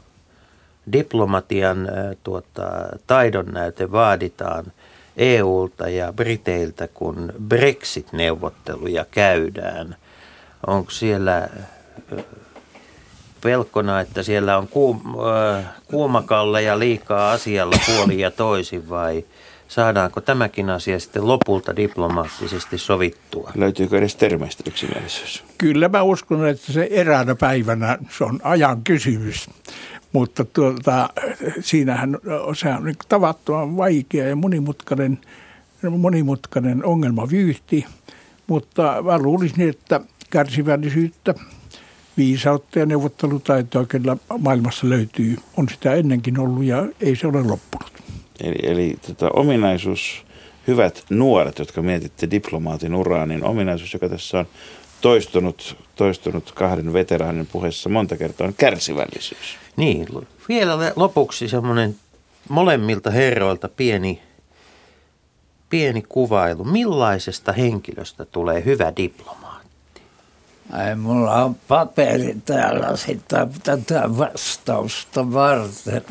[0.92, 1.88] diplomatian
[2.24, 2.62] tuota,
[3.06, 4.72] taidon näyte vaaditaan
[5.16, 9.96] EUlta ja Briteiltä, kun Brexit-neuvotteluja käydään.
[10.66, 11.48] Onko siellä
[13.40, 15.00] pelkona, että siellä on kuum,
[15.86, 19.24] kuumakalle ja liikaa asialla puoli ja toisin vai
[19.68, 23.50] saadaanko tämäkin asia sitten lopulta diplomaattisesti sovittua?
[23.54, 25.44] Löytyykö edes termeistä yksimielisyys?
[25.58, 29.50] Kyllä mä uskon, että se eräänä päivänä se on ajan kysymys.
[30.12, 31.10] Mutta tuota,
[31.60, 32.18] siinähän
[32.54, 35.18] se on niin tavattoman vaikea ja monimutkainen,
[35.98, 36.82] monimutkainen
[37.30, 37.86] vyyhti.
[38.46, 40.00] Mutta mä luulisin, että
[40.30, 41.34] kärsivällisyyttä,
[42.16, 45.36] viisautta ja neuvottelutaitoa kyllä maailmassa löytyy.
[45.56, 47.92] On sitä ennenkin ollut ja ei se ole loppunut.
[48.40, 50.24] Eli, eli tota, ominaisuus,
[50.66, 54.46] hyvät nuoret, jotka mietitte diplomaatin uraa, niin ominaisuus, joka tässä on
[55.00, 59.56] toistunut, toistunut kahden veteraanin puheessa monta kertaa, on kärsivällisyys.
[59.76, 60.06] Niin,
[60.48, 61.96] vielä lopuksi semmoinen
[62.48, 64.22] molemmilta herroilta pieni,
[65.70, 66.64] pieni kuvailu.
[66.64, 69.56] Millaisesta henkilöstä tulee hyvä diplomaatti?
[70.72, 76.02] Ai, mulla on paperi täällä sitä, tätä vastausta varten.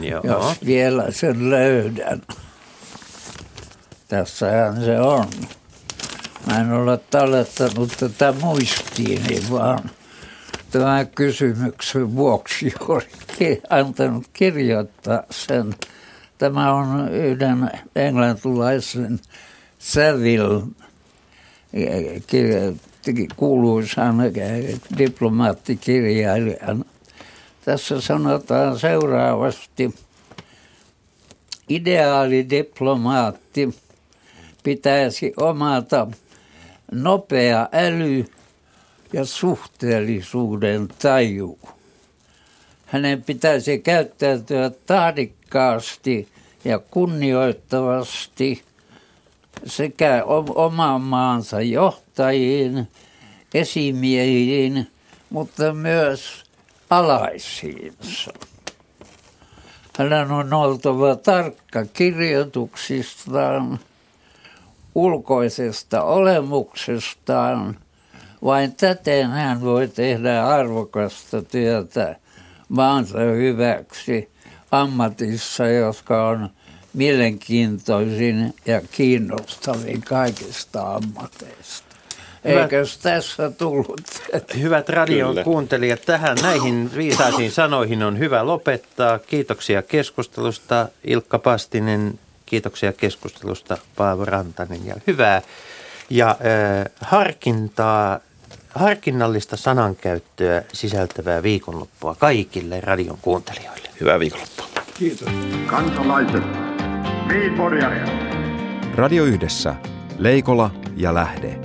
[0.00, 0.20] Joo.
[0.24, 2.22] Jos vielä sen löydän.
[4.08, 5.26] Tässähän se on.
[6.46, 9.90] Mä en ole tallettanut tätä muistiini, vaan
[10.70, 15.74] tämän kysymyksen vuoksi olen antanut kirjoittaa sen.
[16.38, 19.20] Tämä on yhden englantilaisen
[19.78, 20.62] Saville
[23.36, 24.16] kuuluisan
[24.98, 26.84] diplomaattikirjailijan
[27.68, 29.94] tässä sanotaan seuraavasti.
[31.68, 33.74] Ideaalidiplomaatti
[34.62, 36.06] pitäisi omata
[36.92, 38.24] nopea äly
[39.12, 41.58] ja suhteellisuuden taju.
[42.86, 46.28] Hänen pitäisi käyttäytyä tahdikkaasti
[46.64, 48.62] ja kunnioittavasti
[49.66, 50.24] sekä
[50.54, 52.88] oman maansa johtajiin,
[53.54, 54.90] esimiehiin,
[55.30, 56.44] mutta myös
[56.90, 58.32] alaisiinsa.
[59.98, 63.78] Hänen on oltava tarkka kirjoituksistaan,
[64.98, 67.76] ulkoisesta olemuksestaan.
[68.44, 72.16] Vain täten hän voi tehdä arvokasta työtä
[72.68, 74.30] maansa hyväksi
[74.70, 76.50] ammatissa, jotka on
[76.94, 81.88] mielenkiintoisin ja kiinnostavin kaikista ammateista.
[82.44, 84.00] Eikös tässä tullut?
[84.60, 85.44] Hyvät radion Kyllä.
[85.44, 89.18] kuuntelijat, tähän näihin viisaisiin sanoihin on hyvä lopettaa.
[89.18, 92.18] Kiitoksia keskustelusta Ilkka Pastinen,
[92.48, 95.42] kiitoksia keskustelusta Paavo Rantanen ja hyvää
[96.10, 96.36] ja äh,
[97.00, 98.20] harkintaa,
[98.74, 103.88] harkinnallista sanankäyttöä sisältävää viikonloppua kaikille radion kuuntelijoille.
[104.00, 104.66] Hyvää viikonloppua.
[104.94, 105.28] Kiitos.
[105.66, 106.42] Kansalaiset,
[108.94, 109.74] Radio Yhdessä,
[110.18, 111.58] Leikola ja Lähde.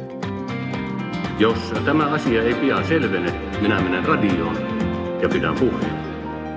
[1.39, 3.31] Jos tämä asia ei pian selvene,
[3.61, 4.57] minä menen radioon
[5.21, 6.03] ja pidän puheen.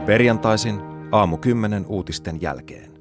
[0.07, 0.81] Perjantaisin
[1.13, 2.96] aamu 10 uutisten jälkeen.